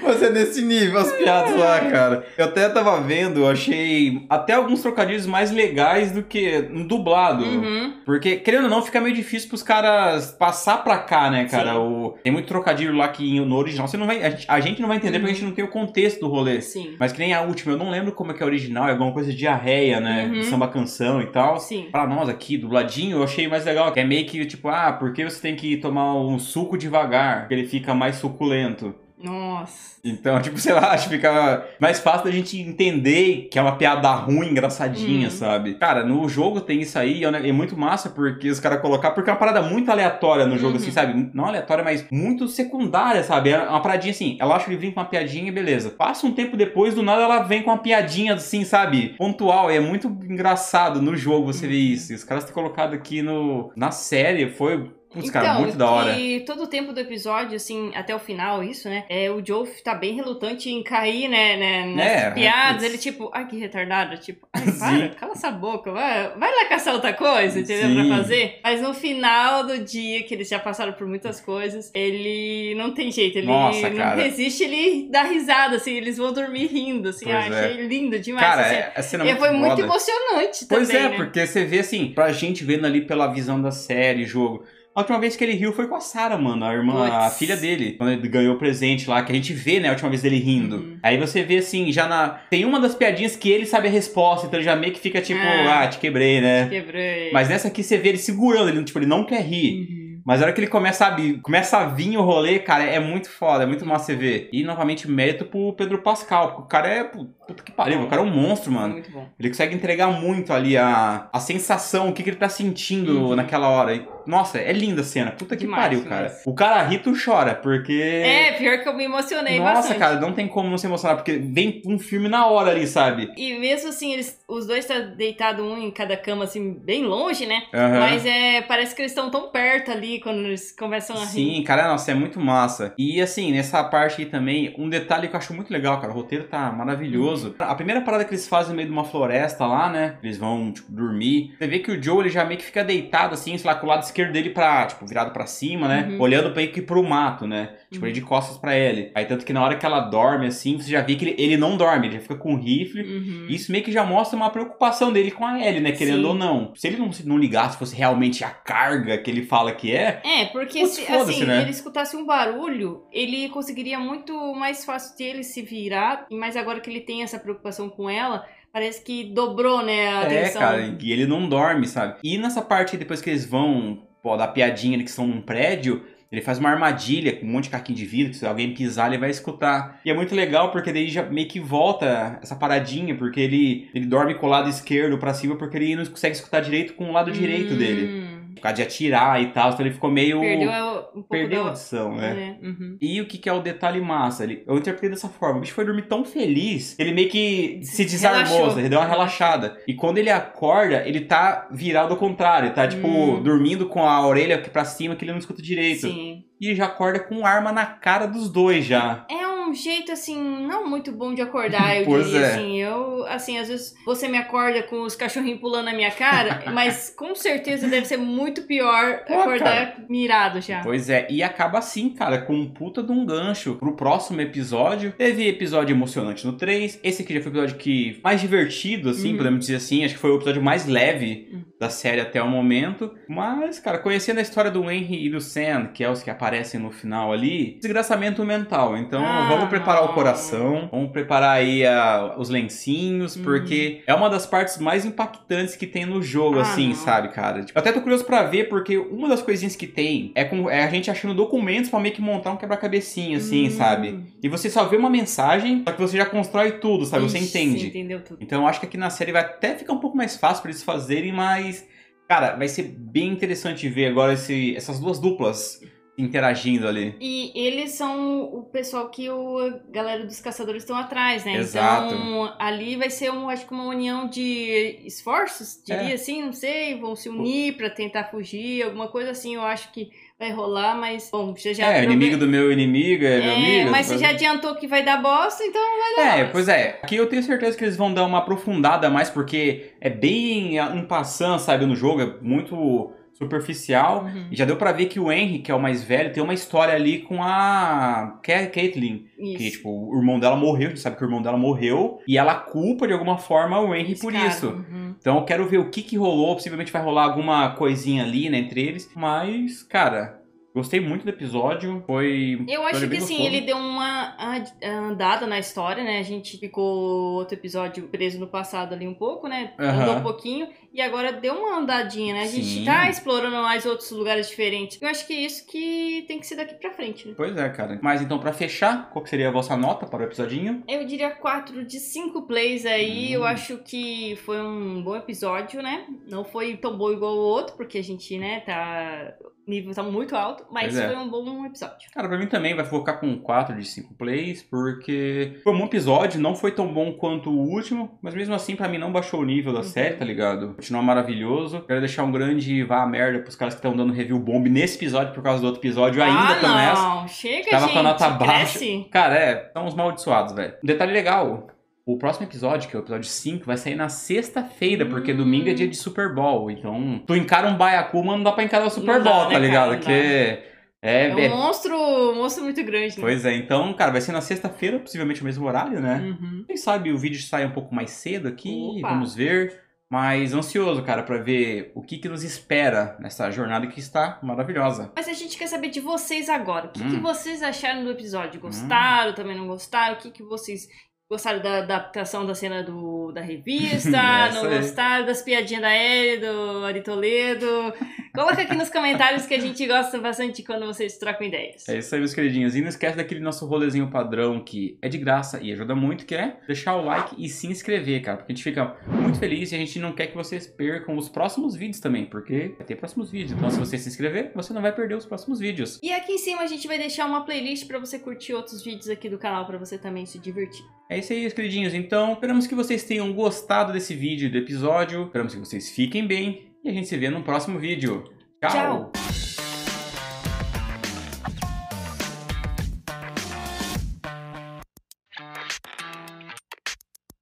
Mas 0.02 0.22
é 0.22 0.30
nesse 0.30 0.62
nível 0.62 0.98
as 0.98 1.12
piadas 1.12 1.56
lá, 1.56 1.80
cara. 1.90 2.26
Eu 2.36 2.46
até 2.46 2.68
tava 2.68 3.00
vendo, 3.00 3.40
eu 3.40 3.48
achei 3.48 4.26
até 4.28 4.54
alguns 4.54 4.82
trocadilhos 4.82 5.26
mais 5.26 5.50
legais 5.50 6.12
do 6.12 6.22
que 6.22 6.62
no 6.70 6.86
dublado. 6.86 7.44
Uhum. 7.44 7.94
Porque, 8.04 8.36
querendo 8.36 8.64
ou 8.64 8.70
não, 8.70 8.82
fica 8.82 9.00
meio 9.00 9.14
difícil 9.14 9.48
pros 9.48 9.62
caras 9.62 10.32
passar 10.32 10.82
pra 10.84 10.98
cá, 10.98 11.30
né, 11.30 11.44
cara? 11.46 11.78
O... 11.80 12.16
Tem 12.22 12.32
muito 12.32 12.46
trocadilho 12.46 12.94
lá 12.94 13.08
que 13.08 13.40
no 13.40 13.56
original 13.56 13.88
você 13.88 13.96
não 13.96 14.06
vai. 14.06 14.22
A 14.48 14.60
gente, 14.60 14.80
não 14.80 14.88
vai 14.88 14.96
entender 14.96 15.16
uhum. 15.16 15.22
porque 15.22 15.32
a 15.32 15.34
gente 15.34 15.44
não 15.44 15.54
tem 15.54 15.64
o 15.64 15.68
contexto 15.68 16.20
do 16.20 16.28
rolê. 16.28 16.60
Sim. 16.60 16.96
Mas 16.98 17.12
que 17.12 17.18
nem 17.18 17.34
a 17.34 17.42
última, 17.42 17.72
eu 17.72 17.78
não 17.78 17.90
lembro 17.90 18.12
como 18.12 18.32
é 18.32 18.34
que 18.34 18.42
é 18.42 18.46
original, 18.46 18.88
é 18.88 18.92
alguma 18.92 19.12
coisa 19.12 19.30
de 19.30 19.36
diarreia, 19.36 20.00
né? 20.00 20.30
Uhum. 20.32 20.42
Samba 20.44 20.68
canção 20.68 21.20
e 21.20 21.26
tal. 21.26 21.58
Sim. 21.58 21.88
Pra 21.90 22.06
nós 22.06 22.28
aqui, 22.28 22.56
dubladinho, 22.56 23.18
eu 23.18 23.22
achei 23.22 23.48
mais 23.48 23.64
legal. 23.64 23.92
Que 23.92 24.00
é 24.00 24.04
meio 24.04 24.26
que 24.26 24.44
tipo, 24.46 24.68
ah, 24.68 24.92
porque 24.92 25.24
você 25.24 25.40
tem 25.40 25.56
que 25.56 25.76
tomar 25.76 26.14
um 26.14 26.38
suco 26.38 26.76
devagar? 26.76 27.40
Porque 27.40 27.54
ele 27.54 27.66
fica 27.66 27.94
mais 27.94 28.16
suculento. 28.16 28.94
Nossa. 29.18 29.96
Então, 30.04 30.40
tipo, 30.42 30.58
sei 30.58 30.72
lá, 30.72 30.92
acho 30.92 31.08
que 31.08 31.16
fica 31.16 31.66
mais 31.80 31.98
fácil 32.00 32.24
da 32.24 32.30
gente 32.30 32.60
entender 32.60 33.48
que 33.50 33.58
é 33.58 33.62
uma 33.62 33.76
piada 33.76 34.10
ruim, 34.12 34.50
engraçadinha, 34.50 35.28
hum. 35.28 35.30
sabe? 35.30 35.74
Cara, 35.74 36.04
no 36.04 36.28
jogo 36.28 36.60
tem 36.60 36.80
isso 36.80 36.98
aí, 36.98 37.24
é, 37.24 37.48
é 37.48 37.52
muito 37.52 37.76
massa 37.76 38.10
porque 38.10 38.50
os 38.50 38.60
caras 38.60 38.80
colocar, 38.80 39.12
porque 39.12 39.30
é 39.30 39.32
uma 39.32 39.38
parada 39.38 39.62
muito 39.62 39.90
aleatória 39.90 40.46
no 40.46 40.58
jogo, 40.58 40.76
assim, 40.76 40.86
uhum. 40.86 40.90
assim, 40.90 41.12
sabe? 41.12 41.30
Não 41.32 41.46
aleatória, 41.46 41.82
mas 41.82 42.06
muito 42.10 42.46
secundária, 42.48 43.22
sabe? 43.22 43.50
É 43.50 43.58
uma 43.58 43.80
paradinha 43.80 44.12
assim, 44.12 44.36
ela 44.38 44.56
acha 44.56 44.66
que 44.66 44.76
vem 44.76 44.92
com 44.92 45.00
uma 45.00 45.06
piadinha 45.06 45.48
e 45.48 45.52
beleza. 45.52 45.90
Passa 45.90 46.26
um 46.26 46.32
tempo 46.32 46.56
depois, 46.56 46.94
do 46.94 47.02
nada 47.02 47.22
ela 47.22 47.42
vem 47.42 47.62
com 47.62 47.70
uma 47.70 47.78
piadinha 47.78 48.34
assim, 48.34 48.64
sabe? 48.64 49.14
Pontual, 49.16 49.70
e 49.70 49.76
é 49.76 49.80
muito 49.80 50.08
engraçado 50.08 51.00
no 51.00 51.16
jogo 51.16 51.52
você 51.52 51.66
ver 51.66 51.74
uhum. 51.74 51.94
isso. 51.94 52.12
E 52.12 52.16
os 52.16 52.24
caras 52.24 52.44
têm 52.44 52.52
colocado 52.52 52.94
aqui 52.94 53.22
no, 53.22 53.72
na 53.74 53.90
série, 53.90 54.50
foi 54.50 54.90
Putz, 55.20 55.30
cara, 55.30 55.54
muito 55.60 55.76
da 55.76 55.90
hora. 55.90 56.18
E 56.18 56.40
todo 56.40 56.62
o 56.64 56.66
tempo 56.66 56.92
do 56.92 57.00
episódio, 57.00 57.56
assim, 57.56 57.90
até 57.94 58.14
o 58.14 58.18
final, 58.18 58.62
isso, 58.62 58.88
né? 58.88 59.04
É, 59.08 59.30
o 59.30 59.44
Joe 59.44 59.66
tá 59.82 59.94
bem 59.94 60.14
relutante 60.14 60.70
em 60.70 60.82
cair, 60.82 61.28
né, 61.28 61.56
né 61.56 61.86
nas 61.94 62.06
É, 62.06 62.30
piadas. 62.30 62.82
é, 62.82 62.86
Ele, 62.86 62.98
tipo, 62.98 63.30
ai, 63.32 63.46
que 63.46 63.56
retardado. 63.56 64.16
Tipo, 64.18 64.46
ai, 64.52 64.62
para, 64.78 65.08
cala 65.14 65.32
essa 65.32 65.50
boca, 65.50 65.92
vai, 65.92 66.30
vai 66.36 66.50
lá 66.50 66.68
caçar 66.68 66.94
outra 66.94 67.12
coisa, 67.12 67.60
entendeu? 67.60 67.88
Sim. 67.88 68.08
Pra 68.08 68.16
fazer. 68.18 68.60
Mas 68.62 68.80
no 68.82 68.92
final 68.94 69.64
do 69.66 69.78
dia, 69.78 70.22
que 70.24 70.34
eles 70.34 70.48
já 70.48 70.58
passaram 70.58 70.92
por 70.92 71.06
muitas 71.06 71.40
coisas, 71.40 71.90
ele 71.94 72.74
não 72.76 72.92
tem 72.92 73.10
jeito. 73.10 73.38
Ele 73.38 73.46
Nossa, 73.46 73.88
não 73.90 73.96
cara. 73.96 74.22
resiste, 74.22 74.64
ele 74.64 75.08
dá 75.10 75.22
risada, 75.22 75.76
assim, 75.76 75.92
eles 75.94 76.16
vão 76.18 76.32
dormir 76.32 76.66
rindo, 76.66 77.08
assim. 77.08 77.24
Pois 77.24 77.36
ah, 77.36 77.54
é. 77.54 77.64
achei 77.66 77.86
lindo 77.86 78.18
demais. 78.18 78.46
Cara, 78.46 78.62
assim. 78.62 78.74
é, 78.74 78.92
a 78.94 79.02
cena 79.02 79.24
E 79.24 79.28
muito 79.28 79.38
foi 79.40 79.50
muito 79.52 79.70
foda. 79.70 79.82
emocionante 79.82 80.66
Pois 80.68 80.88
também, 80.88 81.02
é, 81.04 81.08
né? 81.10 81.16
porque 81.16 81.46
você 81.46 81.64
vê 81.64 81.78
assim, 81.80 82.08
pra 82.12 82.32
gente 82.32 82.64
vendo 82.64 82.86
ali 82.86 83.02
pela 83.06 83.26
visão 83.26 83.60
da 83.60 83.70
série, 83.70 84.24
jogo. 84.24 84.64
A 84.96 85.00
última 85.00 85.20
vez 85.20 85.36
que 85.36 85.44
ele 85.44 85.52
riu 85.52 85.74
foi 85.74 85.86
com 85.86 85.94
a 85.94 86.00
Sarah, 86.00 86.38
mano, 86.38 86.64
a 86.64 86.72
irmã, 86.72 87.06
a 87.06 87.24
Puts. 87.26 87.38
filha 87.38 87.54
dele. 87.56 87.92
Quando 87.98 88.12
ele 88.12 88.26
ganhou 88.28 88.54
o 88.54 88.58
presente 88.58 89.08
lá, 89.10 89.22
que 89.22 89.30
a 89.30 89.34
gente 89.34 89.52
vê, 89.52 89.78
né, 89.78 89.88
a 89.88 89.92
última 89.92 90.08
vez 90.08 90.22
dele 90.22 90.38
rindo. 90.38 90.76
Uhum. 90.76 90.98
Aí 91.02 91.18
você 91.18 91.42
vê 91.42 91.58
assim, 91.58 91.92
já 91.92 92.08
na. 92.08 92.40
Tem 92.50 92.64
uma 92.64 92.80
das 92.80 92.94
piadinhas 92.94 93.36
que 93.36 93.50
ele 93.50 93.66
sabe 93.66 93.88
a 93.88 93.90
resposta, 93.90 94.46
então 94.46 94.58
ele 94.58 94.64
já 94.64 94.74
meio 94.74 94.94
que 94.94 94.98
fica 94.98 95.20
tipo, 95.20 95.38
Ah. 95.40 95.82
ah, 95.82 95.86
te 95.88 95.98
quebrei, 95.98 96.40
né? 96.40 96.66
Quebrei. 96.70 97.30
Mas 97.30 97.48
nessa 97.50 97.68
aqui 97.68 97.82
você 97.82 97.98
vê 97.98 98.08
ele 98.08 98.18
segurando, 98.18 98.70
ele, 98.70 98.82
tipo, 98.84 98.98
ele 98.98 99.04
não 99.06 99.22
quer 99.24 99.42
rir. 99.42 99.80
Uhum. 99.90 100.06
Mas 100.24 100.40
a 100.40 100.46
hora 100.46 100.52
que 100.52 100.60
ele 100.60 100.66
começa 100.66 101.06
a, 101.06 101.10
vir- 101.10 101.40
começa 101.40 101.76
a 101.78 101.86
vir 101.86 102.16
o 102.16 102.22
rolê, 102.22 102.58
cara, 102.58 102.82
é 102.82 102.98
muito 102.98 103.30
foda, 103.30 103.62
é 103.62 103.66
muito 103.66 103.86
massa 103.86 104.06
você 104.06 104.16
ver. 104.16 104.48
E 104.52 104.64
novamente, 104.64 105.08
mérito 105.08 105.44
pro 105.44 105.72
Pedro 105.74 105.98
Pascal, 105.98 106.48
porque 106.48 106.62
o 106.62 106.66
cara 106.66 106.88
é. 106.88 107.10
Puta 107.46 107.62
que 107.62 107.70
pariu, 107.70 108.02
o 108.02 108.08
cara 108.08 108.22
é 108.22 108.24
um 108.24 108.30
monstro, 108.30 108.72
mano. 108.72 108.94
Muito 108.94 109.10
bom. 109.10 109.26
Ele 109.38 109.48
consegue 109.50 109.74
entregar 109.74 110.08
muito 110.10 110.52
ali 110.52 110.76
a, 110.76 111.28
a 111.32 111.38
sensação, 111.38 112.08
o 112.08 112.12
que, 112.12 112.22
que 112.22 112.30
ele 112.30 112.36
tá 112.36 112.48
sentindo 112.48 113.28
Uhum. 113.28 113.36
naquela 113.36 113.68
hora. 113.68 113.94
E, 113.94 114.04
nossa, 114.26 114.58
é 114.58 114.72
linda 114.72 115.02
a 115.02 115.04
cena. 115.04 115.30
Puta 115.30 115.54
que 115.56 115.62
Demais, 115.64 115.82
pariu, 115.84 116.00
demais. 116.02 116.32
cara. 116.32 116.42
O 116.44 116.54
cara 116.54 116.82
ri, 116.82 116.98
tu 116.98 117.12
chora, 117.16 117.54
porque. 117.54 117.92
É, 118.24 118.52
pior 118.54 118.82
que 118.82 118.88
eu 118.88 118.94
me 118.96 119.04
emocionei 119.04 119.58
Nossa, 119.60 119.74
bastante. 119.74 119.98
cara, 119.98 120.20
não 120.20 120.32
tem 120.32 120.48
como 120.48 120.68
não 120.68 120.76
se 120.76 120.86
emocionar, 120.86 121.16
porque 121.16 121.34
vem 121.38 121.80
um 121.86 121.98
filme 122.00 122.28
na 122.28 122.46
hora 122.46 122.72
ali, 122.72 122.86
sabe? 122.86 123.32
E 123.36 123.56
mesmo 123.60 123.90
assim, 123.90 124.12
eles, 124.12 124.42
os 124.48 124.66
dois 124.66 124.80
estão 124.80 125.14
deitados 125.16 125.64
um 125.64 125.78
em 125.78 125.90
cada 125.92 126.16
cama, 126.16 126.42
assim, 126.44 126.74
bem 126.74 127.04
longe, 127.04 127.46
né? 127.46 127.62
Aham. 127.72 128.00
Mas 128.00 128.26
é, 128.26 128.62
parece 128.62 128.94
que 128.96 129.02
eles 129.02 129.12
estão 129.12 129.30
tão 129.30 129.50
perto 129.50 129.92
ali 129.92 130.18
quando 130.20 130.40
eles 130.40 130.72
começam 130.76 131.14
a 131.16 131.20
rir. 131.20 131.26
Sim, 131.26 131.62
cara, 131.62 131.86
nossa, 131.86 132.10
é 132.10 132.14
muito 132.14 132.40
massa. 132.40 132.92
E 132.98 133.20
assim, 133.20 133.52
nessa 133.52 133.84
parte 133.84 134.22
aí 134.22 134.26
também, 134.26 134.74
um 134.76 134.88
detalhe 134.88 135.28
que 135.28 135.34
eu 135.34 135.38
acho 135.38 135.54
muito 135.54 135.72
legal, 135.72 136.00
cara, 136.00 136.12
o 136.12 136.16
roteiro 136.16 136.44
tá 136.48 136.72
maravilhoso. 136.72 137.35
A 137.58 137.74
primeira 137.74 138.00
parada 138.00 138.24
que 138.24 138.30
eles 138.30 138.48
fazem 138.48 138.70
no 138.70 138.76
meio 138.76 138.88
de 138.88 138.92
uma 138.92 139.04
floresta 139.04 139.66
lá, 139.66 139.90
né? 139.90 140.16
Eles 140.22 140.38
vão, 140.38 140.72
tipo, 140.72 140.90
dormir. 140.90 141.54
Você 141.58 141.66
vê 141.66 141.78
que 141.78 141.90
o 141.90 142.02
Joe, 142.02 142.20
ele 142.20 142.30
já 142.30 142.44
meio 142.44 142.58
que 142.58 142.66
fica 142.66 142.82
deitado, 142.84 143.34
assim, 143.34 143.56
sei 143.56 143.68
lá, 143.70 143.76
com 143.76 143.86
o 143.86 143.88
lado 143.88 144.02
esquerdo 144.02 144.32
dele 144.32 144.50
pra, 144.50 144.86
tipo, 144.86 145.06
virado 145.06 145.32
pra 145.32 145.46
cima, 145.46 145.88
né? 145.88 146.08
Uhum. 146.10 146.20
Olhando 146.20 146.54
meio 146.54 146.72
que 146.72 146.80
pro 146.82 147.02
mato, 147.02 147.46
né? 147.46 147.74
Tipo, 147.90 148.04
Uhum. 148.04 148.10
ele 148.10 148.20
de 148.20 148.26
costas 148.26 148.56
pra 148.58 148.76
ele. 148.76 149.10
Aí, 149.14 149.24
tanto 149.24 149.44
que 149.44 149.52
na 149.52 149.62
hora 149.62 149.76
que 149.76 149.84
ela 149.86 150.00
dorme, 150.00 150.46
assim, 150.46 150.76
você 150.78 150.90
já 150.90 151.00
vê 151.02 151.14
que 151.14 151.24
ele, 151.24 151.34
ele 151.38 151.56
não 151.56 151.76
dorme, 151.76 152.06
ele 152.06 152.14
já 152.16 152.20
fica 152.20 152.36
com 152.36 152.54
o 152.54 152.58
rifle. 152.58 153.02
Uhum. 153.02 153.46
Isso 153.48 153.70
meio 153.72 153.84
que 153.84 153.92
já 153.92 154.04
mostra 154.04 154.36
uma 154.36 154.50
preocupação 154.50 155.12
dele 155.12 155.30
com 155.30 155.44
a 155.44 155.60
Ellie, 155.60 155.80
né? 155.80 155.92
Querendo 155.92 156.20
Sim. 156.22 156.26
ou 156.26 156.34
não. 156.34 156.72
Se 156.74 156.86
ele 156.86 156.96
não, 156.96 157.10
se 157.12 157.26
não 157.26 157.38
ligasse, 157.38 157.76
fosse 157.78 157.94
realmente 157.96 158.44
a 158.44 158.50
carga 158.50 159.16
que 159.18 159.30
ele 159.30 159.42
fala 159.42 159.72
que 159.72 159.94
é, 159.94 160.20
É, 160.24 160.44
porque 160.46 160.80
Putz, 160.80 160.94
se 160.94 161.12
assim, 161.12 161.44
né? 161.44 161.62
ele 161.62 161.70
escutasse 161.70 162.16
um 162.16 162.24
barulho, 162.26 163.02
ele 163.12 163.48
conseguiria 163.48 163.98
muito 163.98 164.32
mais 164.54 164.84
fácil 164.84 165.16
de 165.16 165.24
ele 165.24 165.42
se 165.42 165.62
virar, 165.62 166.26
mas 166.30 166.56
agora 166.56 166.80
que 166.80 166.88
ele 166.90 167.00
tem 167.00 167.22
essa 167.26 167.38
preocupação 167.38 167.88
com 167.88 168.08
ela, 168.08 168.46
parece 168.72 169.02
que 169.02 169.24
dobrou, 169.24 169.82
né, 169.84 170.08
a 170.08 170.22
É, 170.22 170.46
atenção. 170.46 170.60
cara, 170.60 170.96
e 171.00 171.12
ele 171.12 171.26
não 171.26 171.48
dorme, 171.48 171.86
sabe? 171.86 172.16
E 172.22 172.38
nessa 172.38 172.62
parte 172.62 172.96
depois 172.96 173.20
que 173.20 173.30
eles 173.30 173.44
vão, 173.46 174.02
pô, 174.22 174.36
da 174.36 174.48
piadinha 174.48 174.94
ali 174.96 175.04
que 175.04 175.10
estão 175.10 175.26
num 175.26 175.40
prédio, 175.40 176.02
ele 176.30 176.42
faz 176.42 176.58
uma 176.58 176.68
armadilha 176.68 177.36
com 177.36 177.46
um 177.46 177.50
monte 177.50 177.64
de 177.64 177.70
caquinho 177.70 177.96
de 177.96 178.04
vidro, 178.04 178.32
que 178.32 178.38
se 178.38 178.44
alguém 178.46 178.74
pisar, 178.74 179.06
ele 179.08 179.16
vai 179.18 179.30
escutar. 179.30 180.00
E 180.04 180.10
é 180.10 180.14
muito 180.14 180.34
legal 180.34 180.72
porque 180.72 180.92
daí 180.92 181.08
já 181.08 181.22
meio 181.22 181.46
que 181.46 181.60
volta 181.60 182.38
essa 182.42 182.56
paradinha, 182.56 183.14
porque 183.14 183.40
ele, 183.40 183.88
ele 183.94 184.06
dorme 184.06 184.34
com 184.34 184.46
o 184.46 184.50
lado 184.50 184.68
esquerdo 184.68 185.18
pra 185.18 185.32
cima, 185.32 185.56
porque 185.56 185.76
ele 185.76 185.94
não 185.94 186.04
consegue 186.04 186.34
escutar 186.34 186.60
direito 186.60 186.94
com 186.94 187.08
o 187.08 187.12
lado 187.12 187.30
direito 187.30 187.74
Hum, 187.74 187.78
dele. 187.78 188.25
Por 188.56 188.62
causa 188.62 188.76
de 188.76 188.82
atirar 188.82 189.40
e 189.40 189.46
tal, 189.52 189.70
então 189.70 189.84
ele 189.86 189.94
ficou 189.94 190.10
meio. 190.10 190.40
Perdeu 190.40 190.70
a- 190.72 191.10
um 191.14 191.22
Perdeu 191.22 191.60
a 191.60 191.62
da... 191.64 191.68
audição, 191.70 192.14
né? 192.16 192.34
né? 192.34 192.56
Uhum. 192.62 192.96
E 193.00 193.20
o 193.20 193.26
que, 193.26 193.38
que 193.38 193.48
é 193.48 193.52
o 193.52 193.60
detalhe 193.60 194.00
massa? 194.00 194.42
Ele, 194.44 194.64
eu 194.66 194.76
interpretei 194.76 195.10
dessa 195.10 195.28
forma. 195.28 195.58
O 195.58 195.60
bicho 195.60 195.74
foi 195.74 195.84
dormir 195.84 196.02
tão 196.08 196.24
feliz, 196.24 196.98
ele 196.98 197.12
meio 197.12 197.28
que 197.28 197.80
se 197.82 198.04
desarmou, 198.04 198.78
ele 198.78 198.88
deu 198.88 198.98
uma 198.98 199.06
relaxada. 199.06 199.76
E 199.86 199.94
quando 199.94 200.18
ele 200.18 200.30
acorda, 200.30 201.06
ele 201.06 201.20
tá 201.20 201.68
virado 201.70 202.12
ao 202.12 202.16
contrário. 202.18 202.72
Tá, 202.74 202.88
tipo, 202.88 203.06
Hum. 203.06 203.42
dormindo 203.42 203.86
com 203.88 204.02
a 204.04 204.26
orelha 204.26 204.56
aqui 204.56 204.70
pra 204.70 204.84
cima 204.84 205.14
que 205.14 205.24
ele 205.24 205.32
não 205.32 205.38
escuta 205.38 205.62
direito. 205.62 206.02
Sim. 206.08 206.42
E 206.60 206.74
já 206.74 206.86
acorda 206.86 207.18
com 207.20 207.44
arma 207.46 207.70
na 207.70 207.84
cara 207.84 208.24
dos 208.26 208.50
dois 208.50 208.84
já. 208.84 209.26
É 209.30 209.46
um 209.46 209.55
jeito, 209.74 210.12
assim, 210.12 210.36
não 210.66 210.88
muito 210.88 211.12
bom 211.12 211.34
de 211.34 211.42
acordar, 211.42 211.96
eu 211.96 212.04
Pois 212.06 212.26
diria, 212.26 212.40
é. 212.46 212.54
assim. 212.54 212.76
Eu, 212.80 213.26
assim, 213.26 213.58
às 213.58 213.68
vezes 213.68 213.94
você 214.04 214.28
me 214.28 214.38
acorda 214.38 214.82
com 214.82 215.02
os 215.02 215.14
cachorrinhos 215.16 215.60
pulando 215.60 215.86
na 215.86 215.92
minha 215.94 216.10
cara, 216.10 216.62
mas 216.72 217.12
com 217.16 217.34
certeza 217.34 217.88
deve 217.88 218.06
ser 218.06 218.16
muito 218.16 218.62
pior 218.62 219.24
Pô, 219.26 219.34
acordar 219.40 219.96
mirado 220.08 220.60
já. 220.60 220.80
Pois 220.82 221.08
é, 221.10 221.26
e 221.30 221.42
acaba 221.42 221.78
assim, 221.78 222.10
cara, 222.10 222.38
com 222.42 222.54
um 222.54 222.68
puta 222.70 223.02
de 223.02 223.12
um 223.12 223.24
gancho 223.24 223.74
pro 223.76 223.96
próximo 223.96 224.40
episódio. 224.40 225.12
Teve 225.16 225.46
episódio 225.48 225.94
emocionante 225.94 226.46
no 226.46 226.52
3. 226.54 227.00
Esse 227.02 227.22
aqui 227.22 227.34
já 227.34 227.40
foi 227.40 227.50
o 227.50 227.54
episódio 227.54 227.76
que 227.76 228.20
mais 228.22 228.40
divertido, 228.40 229.10
assim, 229.10 229.30
Uhum. 229.32 229.36
podemos 229.36 229.60
dizer 229.60 229.76
assim. 229.76 230.04
Acho 230.04 230.14
que 230.14 230.20
foi 230.20 230.30
o 230.30 230.36
episódio 230.36 230.62
mais 230.62 230.86
leve 230.86 231.48
Uhum. 231.52 231.62
da 231.80 231.90
série 231.90 232.20
até 232.20 232.42
o 232.42 232.48
momento. 232.48 233.12
Mas, 233.28 233.78
cara, 233.78 233.98
conhecendo 233.98 234.38
a 234.38 234.42
história 234.42 234.70
do 234.70 234.90
Henry 234.90 235.26
e 235.26 235.30
do 235.30 235.40
Sam, 235.40 235.88
que 235.92 236.02
é 236.04 236.10
os 236.10 236.22
que 236.22 236.30
aparecem 236.30 236.80
no 236.80 236.90
final 236.90 237.32
ali, 237.32 237.78
desgraçamento 237.80 238.44
mental. 238.44 238.96
Então, 238.96 239.24
Ah. 239.24 239.48
vamos 239.48 239.55
preparar 239.68 240.04
o 240.04 240.08
coração, 240.14 240.88
vamos 240.92 241.10
preparar 241.10 241.56
aí 241.56 241.84
a- 241.86 242.34
os 242.38 242.48
lencinhos, 242.50 243.34
Uhum. 243.36 243.42
porque 243.42 244.02
é 244.06 244.14
uma 244.14 244.28
das 244.28 244.46
partes 244.46 244.78
mais 244.78 245.04
impactantes 245.04 245.74
que 245.76 245.86
tem 245.86 246.04
no 246.04 246.22
jogo, 246.22 246.58
Ah, 246.58 246.62
assim, 246.62 246.88
não. 246.88 246.94
sabe, 246.94 247.28
cara? 247.28 247.64
Tipo, 247.64 247.78
eu 247.78 247.80
até 247.80 247.92
tô 247.92 248.00
curioso 248.00 248.24
pra 248.24 248.42
ver, 248.42 248.68
porque 248.68 248.96
uma 248.98 249.28
das 249.28 249.40
coisinhas 249.42 249.74
que 249.74 249.86
tem 249.86 250.32
é, 250.34 250.44
com, 250.44 250.68
é 250.70 250.84
a 250.84 250.90
gente 250.90 251.10
achando 251.10 251.32
documentos 251.34 251.88
pra 251.90 251.98
meio 251.98 252.14
que 252.14 252.20
montar 252.20 252.52
um 252.52 252.56
quebra-cabecinha, 252.56 253.38
assim, 253.38 253.66
Hum. 253.68 253.70
sabe? 253.70 254.20
E 254.42 254.48
você 254.48 254.68
só 254.68 254.84
vê 254.84 254.96
uma 254.96 255.10
mensagem, 255.10 255.82
só 255.86 255.92
que 255.92 256.00
você 256.00 256.16
já 256.16 256.26
constrói 256.26 256.72
tudo, 256.72 257.04
sabe? 257.06 257.24
Você 257.24 257.38
Ixi, 257.38 257.46
entende. 257.48 257.80
Você 257.80 257.86
entendeu 257.86 258.20
tudo. 258.22 258.38
Então 258.42 258.60
eu 258.62 258.66
acho 258.68 258.80
que 258.80 258.86
aqui 258.86 258.96
na 258.96 259.10
série 259.10 259.32
vai 259.32 259.42
até 259.42 259.74
ficar 259.74 259.92
um 259.94 259.98
pouco 260.00 260.16
mais 260.16 260.36
fácil 260.36 260.62
pra 260.62 260.70
eles 260.70 260.82
fazerem, 260.82 261.32
mas. 261.32 261.86
Cara, 262.28 262.56
vai 262.56 262.66
ser 262.66 262.82
bem 262.82 263.28
interessante 263.28 263.88
ver 263.88 264.06
agora 264.06 264.32
esse, 264.32 264.74
essas 264.76 264.98
duas 264.98 265.20
duplas 265.20 265.80
interagindo 266.18 266.88
ali. 266.88 267.14
E 267.20 267.52
eles 267.54 267.92
são 267.92 268.42
o 268.44 268.62
pessoal 268.62 269.08
que 269.10 269.28
o 269.28 269.58
a 269.58 269.90
galera 269.92 270.24
dos 270.24 270.40
caçadores 270.40 270.82
estão 270.82 270.96
atrás, 270.96 271.44
né? 271.44 271.56
Exato. 271.56 272.14
Então 272.14 272.54
ali 272.58 272.96
vai 272.96 273.10
ser 273.10 273.30
um, 273.30 273.48
acho 273.48 273.66
que 273.66 273.72
uma 273.74 273.84
união 273.84 274.28
de 274.28 274.98
esforços, 275.04 275.80
diria 275.84 276.10
É. 276.10 276.14
assim, 276.14 276.42
não 276.42 276.52
sei, 276.52 276.98
vão 276.98 277.14
se 277.16 277.28
unir 277.28 277.76
pra 277.76 277.90
tentar 277.90 278.24
fugir, 278.24 278.82
alguma 278.82 279.08
coisa 279.08 279.30
assim, 279.30 279.54
eu 279.54 279.62
acho 279.62 279.92
que 279.92 280.08
vai 280.38 280.50
rolar, 280.52 280.94
mas 280.94 281.30
bom, 281.32 281.54
você 281.54 281.72
já 281.72 281.90
é, 281.90 282.04
inimigo 282.04 282.36
do 282.36 282.46
meu 282.46 282.70
inimigo 282.70 283.24
é, 283.24 283.38
meu 283.40 283.50
É, 283.50 283.54
amigo. 283.54 283.90
mas 283.90 284.06
você 284.06 284.18
já 284.18 284.28
adiantou 284.30 284.74
que 284.76 284.86
vai 284.86 285.02
dar 285.02 285.22
bosta, 285.22 285.64
então 285.64 285.80
vai 285.80 286.16
dar 286.16 286.22
É, 286.22 286.38
bosta. 286.40 286.52
pois 286.52 286.68
é. 286.68 286.98
Aqui 287.02 287.16
eu 287.16 287.26
tenho 287.26 287.42
certeza 287.42 287.76
que 287.76 287.82
eles 287.84 287.96
vão 287.96 288.12
dar 288.12 288.24
uma 288.24 288.38
aprofundada 288.38 289.08
mais, 289.08 289.30
porque 289.30 289.92
é 290.00 290.10
bem 290.10 290.78
um 290.82 291.06
passant, 291.06 291.58
sabe, 291.60 291.86
no 291.86 291.96
jogo, 291.96 292.20
é 292.20 292.34
muito 292.42 293.12
superficial. 293.38 294.24
Uhum. 294.24 294.46
E 294.50 294.56
já 294.56 294.64
deu 294.64 294.76
pra 294.76 294.92
ver 294.92 295.06
que 295.06 295.18
o 295.20 295.30
Henry, 295.30 295.58
que 295.60 295.70
é 295.70 295.74
o 295.74 295.80
mais 295.80 296.02
velho, 296.02 296.32
tem 296.32 296.42
uma 296.42 296.54
história 296.54 296.94
ali 296.94 297.18
com 297.22 297.42
a 297.42 298.38
Ca- 298.42 298.66
Caitlyn. 298.66 299.24
Que, 299.56 299.70
tipo, 299.70 299.88
o 299.90 300.16
irmão 300.18 300.38
dela 300.40 300.56
morreu, 300.56 300.86
a 300.86 300.90
gente 300.90 301.00
sabe 301.00 301.16
que 301.16 301.22
o 301.22 301.26
irmão 301.26 301.42
dela 301.42 301.56
morreu. 301.58 302.20
E 302.26 302.36
ela 302.38 302.54
culpa, 302.54 303.06
de 303.06 303.12
alguma 303.12 303.38
forma, 303.38 303.78
o 303.80 303.94
Henry 303.94 304.18
por 304.18 304.32
isso. 304.34 304.68
uhum. 304.68 305.14
Então 305.20 305.36
eu 305.36 305.44
quero 305.44 305.66
ver 305.68 305.78
o 305.78 305.90
que 305.90 306.02
que 306.02 306.16
rolou. 306.16 306.54
Possivelmente 306.54 306.92
vai 306.92 307.02
rolar 307.02 307.24
alguma 307.24 307.70
coisinha 307.70 308.22
ali, 308.24 308.48
né, 308.50 308.58
entre 308.58 308.80
eles. 308.82 309.10
Mas, 309.14 309.82
cara, 309.82 310.40
gostei 310.76 311.00
muito 311.00 311.24
do 311.24 311.30
episódio. 311.30 312.04
Foi. 312.06 312.64
Eu 312.68 312.86
acho 312.86 313.08
que 313.08 313.16
assim, 313.16 313.34
gostoso. 313.38 313.42
ele 313.56 313.60
deu 313.62 313.76
uma 313.78 314.34
ad- 314.38 314.72
andada 314.84 315.46
na 315.46 315.58
história, 315.58 316.04
né? 316.04 316.18
A 316.18 316.22
gente 316.22 316.58
ficou 316.58 317.34
outro 317.34 317.54
episódio 317.56 318.04
preso 318.08 318.38
no 318.38 318.46
passado 318.46 318.92
ali 318.94 319.08
um 319.08 319.14
pouco, 319.14 319.48
né? 319.48 319.72
Aham. 319.78 320.02
Andou 320.02 320.16
um 320.16 320.22
pouquinho 320.22 320.68
e 320.92 321.00
agora 321.00 321.32
deu 321.32 321.54
uma 321.54 321.78
andadinha, 321.78 322.34
né? 322.34 322.42
A 322.42 322.46
gente 322.46 322.66
Sim. 322.66 322.84
tá 322.84 323.08
explorando 323.08 323.56
mais 323.56 323.84
outros 323.86 324.10
lugares 324.10 324.48
diferentes. 324.48 325.00
Eu 325.00 325.08
acho 325.08 325.26
que 325.26 325.32
é 325.32 325.40
isso 325.40 325.66
que 325.66 326.24
tem 326.28 326.38
que 326.38 326.46
ser 326.46 326.56
daqui 326.56 326.74
pra 326.74 326.90
frente, 326.90 327.26
né? 327.26 327.34
Pois 327.36 327.56
é, 327.56 327.68
cara. 327.70 327.98
Mas 328.02 328.20
então, 328.20 328.38
pra 328.38 328.52
fechar, 328.52 329.10
qual 329.10 329.22
que 329.22 329.30
seria 329.30 329.48
a 329.48 329.52
vossa 329.52 329.76
nota 329.76 330.06
para 330.06 330.20
o 330.22 330.26
episodinho? 330.26 330.82
Eu 330.86 331.04
diria 331.06 331.30
4 331.30 331.84
de 331.84 331.98
5 331.98 332.42
plays 332.42 332.84
aí. 332.84 333.28
Hum. 333.30 333.34
Eu 333.36 333.44
acho 333.44 333.78
que 333.78 334.36
foi 334.44 334.60
um 334.60 335.02
bom 335.02 335.16
episódio, 335.16 335.82
né? 335.82 336.06
Não 336.28 336.44
foi 336.44 336.76
tão 336.76 336.96
bom 336.96 337.10
igual 337.12 337.34
o 337.34 337.40
outro, 337.40 337.76
porque 337.76 337.98
a 337.98 338.02
gente, 338.04 338.36
né, 338.38 338.60
tá. 338.60 339.34
Nível 339.66 339.94
tá 339.94 340.02
muito 340.02 340.34
alto, 340.36 340.64
mas 340.70 340.84
Pois 340.94 340.98
é. 340.98 341.08
foi 341.08 341.16
um 341.16 341.28
bom 341.28 341.66
episódio. 341.66 342.08
Cara, 342.14 342.28
pra 342.28 342.38
mim 342.38 342.46
também 342.46 342.74
vai 342.74 342.84
focar 342.84 343.18
com 343.18 343.36
4 343.38 343.76
de 343.76 343.84
5 343.84 344.14
plays, 344.14 344.62
porque 344.62 345.58
foi 345.62 345.72
um 345.72 345.78
bom 345.78 345.84
episódio, 345.86 346.40
não 346.40 346.54
foi 346.54 346.70
tão 346.70 346.92
bom 346.92 347.12
quanto 347.12 347.50
o 347.50 347.58
último, 347.70 348.18
mas 348.22 348.34
mesmo 348.34 348.54
assim 348.54 348.76
pra 348.76 348.88
mim 348.88 348.98
não 348.98 349.12
baixou 349.12 349.40
o 349.40 349.44
nível 349.44 349.72
da 349.72 349.78
Uhum. 349.80 349.84
série, 349.84 350.14
tá 350.16 350.24
ligado? 350.24 350.74
Continua 350.74 351.02
maravilhoso. 351.02 351.80
Quero 351.86 352.00
deixar 352.00 352.22
um 352.24 352.32
grande 352.32 352.82
vá 352.84 353.02
a 353.02 353.06
merda 353.06 353.40
pros 353.40 353.56
caras 353.56 353.74
que 353.74 353.78
estão 353.78 353.96
dando 353.96 354.12
review 354.12 354.38
bomb 354.38 354.68
nesse 354.68 354.96
episódio 354.96 355.32
por 355.34 355.42
causa 355.42 355.60
do 355.60 355.66
outro 355.66 355.80
episódio, 355.80 356.22
ainda 356.22 356.40
ah, 356.52 356.60
tão 356.60 356.74
nessa. 356.74 357.02
não, 357.02 357.28
chega, 357.28 357.70
Tava 357.70 357.84
gente. 357.86 357.92
com 357.94 357.98
a 357.98 358.02
nota 358.02 358.28
baixa. 358.30 358.78
Cresce. 358.78 359.06
Cara, 359.10 359.34
é, 359.36 359.70
são 359.72 359.86
os 359.86 359.94
maldiçoados, 359.94 360.54
velho. 360.54 360.74
Um 360.82 360.86
detalhe 360.86 361.12
legal. 361.12 361.66
O 362.06 362.16
próximo 362.16 362.46
episódio, 362.46 362.88
que 362.88 362.94
é 362.94 362.98
o 363.00 363.02
episódio 363.02 363.28
5, 363.28 363.66
vai 363.66 363.76
sair 363.76 363.96
na 363.96 364.08
sexta-feira, 364.08 365.04
porque 365.06 365.32
Hum. 365.32 365.38
domingo 365.38 365.68
é 365.68 365.74
dia 365.74 365.88
de 365.88 365.96
Super 365.96 366.32
Bowl. 366.32 366.70
Então, 366.70 367.20
tu 367.26 367.34
encara 367.34 367.66
um 367.68 367.76
baiacu, 367.76 368.22
mas 368.22 368.36
não 368.36 368.44
dá 368.44 368.52
pra 368.52 368.62
encarar 368.62 368.86
o 368.86 368.90
Super 368.90 369.16
Não 369.18 369.22
dá, 369.24 369.30
Bowl, 369.32 369.44
né, 369.48 369.52
tá 369.54 369.58
ligado? 369.58 369.90
cara? 369.90 370.00
Que 370.00 370.12
é, 370.12 370.72
É 371.02 371.34
um 371.34 371.38
é- 371.40 371.48
monstro, 371.48 371.96
um 371.96 372.36
monstro 372.36 372.62
muito 372.62 372.82
grande, 372.84 373.16
né? 373.16 373.20
Pois 373.20 373.44
é, 373.44 373.54
então, 373.56 373.92
cara, 373.94 374.12
vai 374.12 374.20
ser 374.20 374.30
na 374.30 374.40
sexta-feira, 374.40 375.00
possivelmente 375.00 375.42
o 375.42 375.44
mesmo 375.44 375.66
horário, 375.66 376.00
né? 376.00 376.36
Uhum. 376.40 376.64
Quem 376.66 376.76
sabe 376.76 377.10
o 377.12 377.18
vídeo 377.18 377.40
sai 377.42 377.66
um 377.66 377.72
pouco 377.72 377.92
mais 377.94 378.10
cedo 378.10 378.46
aqui, 378.46 378.98
Opa. 378.98 379.08
vamos 379.08 379.34
ver. 379.34 379.80
Mas 380.08 380.54
ansioso, 380.54 381.02
cara, 381.02 381.24
pra 381.24 381.38
ver 381.38 381.90
o 381.92 382.00
que, 382.00 382.18
que 382.18 382.28
nos 382.28 382.44
espera 382.44 383.16
nessa 383.18 383.50
jornada 383.50 383.88
que 383.88 383.98
está 383.98 384.38
maravilhosa. 384.40 385.10
Mas 385.16 385.28
a 385.28 385.32
gente 385.32 385.58
quer 385.58 385.66
saber 385.66 385.88
de 385.88 385.98
vocês 385.98 386.48
agora. 386.48 386.86
O 386.86 386.90
que, 386.90 387.00
que 387.00 387.16
Hum. 387.16 387.20
vocês 387.20 387.60
acharam 387.60 388.04
do 388.04 388.12
episódio? 388.12 388.60
Gostaram? 388.60 389.34
Também 389.34 389.56
não 389.56 389.66
gostaram? 389.66 390.14
O 390.14 390.18
que, 390.18 390.30
que 390.30 390.44
vocês 390.44 390.86
gostaram 391.28 391.60
da 391.60 391.78
adaptação 391.78 392.46
da 392.46 392.54
cena 392.54 392.82
do, 392.82 393.32
da 393.32 393.40
revista? 393.42 394.10
Não 394.52 394.64
aí. 394.64 394.78
gostaram 394.78 395.26
das 395.26 395.42
piadinhas 395.42 395.82
da 395.82 395.96
Ellie, 395.96 396.38
do 396.38 396.84
Ari 396.84 397.02
Toledo? 397.02 397.92
Coloca 398.34 398.62
aqui 398.62 398.74
nos 398.74 398.90
comentários 398.90 399.46
que 399.46 399.54
a 399.54 399.58
gente 399.58 399.86
gosta 399.86 400.18
bastante 400.18 400.62
quando 400.62 400.86
vocês 400.86 401.16
trocam 401.16 401.46
ideias. 401.46 401.88
É 401.88 401.98
isso 401.98 402.14
aí, 402.14 402.20
meus 402.20 402.34
queridinhos. 402.34 402.76
E 402.76 402.82
não 402.82 402.88
esquece 402.88 403.16
daquele 403.16 403.40
nosso 403.40 403.66
rolezinho 403.66 404.10
padrão 404.10 404.62
que 404.62 404.98
é 405.00 405.08
de 405.08 405.16
graça 405.16 405.58
e 405.62 405.72
ajuda 405.72 405.94
muito, 405.94 406.26
que 406.26 406.34
é 406.34 406.58
deixar 406.66 406.96
o 406.96 407.04
like 407.04 407.34
e 407.38 407.48
se 407.48 407.66
inscrever, 407.66 408.20
cara. 408.22 408.36
Porque 408.36 408.52
a 408.52 408.54
gente 408.54 408.62
fica 408.62 408.96
muito 409.06 409.38
feliz 409.38 409.72
e 409.72 409.74
a 409.74 409.78
gente 409.78 409.98
não 409.98 410.12
quer 410.12 410.26
que 410.26 410.36
vocês 410.36 410.66
percam 410.66 411.16
os 411.16 411.30
próximos 411.30 411.74
vídeos 411.74 411.98
também, 411.98 412.26
porque 412.26 412.74
vai 412.76 412.86
ter 412.86 412.96
próximos 412.96 413.30
vídeos. 413.30 413.52
Então, 413.52 413.70
se 413.70 413.78
você 413.78 413.96
se 413.96 414.08
inscrever, 414.08 414.52
você 414.54 414.72
não 414.72 414.82
vai 414.82 414.92
perder 414.94 415.16
os 415.16 415.24
próximos 415.24 415.58
vídeos. 415.58 415.98
E 416.02 416.12
aqui 416.12 416.32
em 416.32 416.38
cima 416.38 416.60
a 416.62 416.66
gente 416.66 416.86
vai 416.86 416.98
deixar 416.98 417.24
uma 417.24 417.44
playlist 417.44 417.86
pra 417.86 417.98
você 417.98 418.18
curtir 418.18 418.52
outros 418.52 418.84
vídeos 418.84 419.08
aqui 419.08 419.30
do 419.30 419.38
canal 419.38 419.66
pra 419.66 419.78
você 419.78 419.96
também 419.96 420.26
se 420.26 420.38
divertir. 420.38 420.84
É 421.08 421.15
isso 421.18 421.32
aí, 421.32 421.50
queridinhos. 421.50 421.94
Então, 421.94 422.32
esperamos 422.32 422.66
que 422.66 422.74
vocês 422.74 423.04
tenham 423.04 423.32
gostado 423.32 423.92
desse 423.92 424.14
vídeo 424.14 424.50
do 424.50 424.58
episódio. 424.58 425.24
Esperamos 425.24 425.54
que 425.54 425.60
vocês 425.60 425.90
fiquem 425.90 426.26
bem. 426.26 426.62
E 426.84 426.88
a 426.88 426.92
gente 426.92 427.08
se 427.08 427.16
vê 427.16 427.30
no 427.30 427.42
próximo 427.42 427.78
vídeo. 427.78 428.24
Tchau. 428.60 429.12
Tchau. 429.12 429.25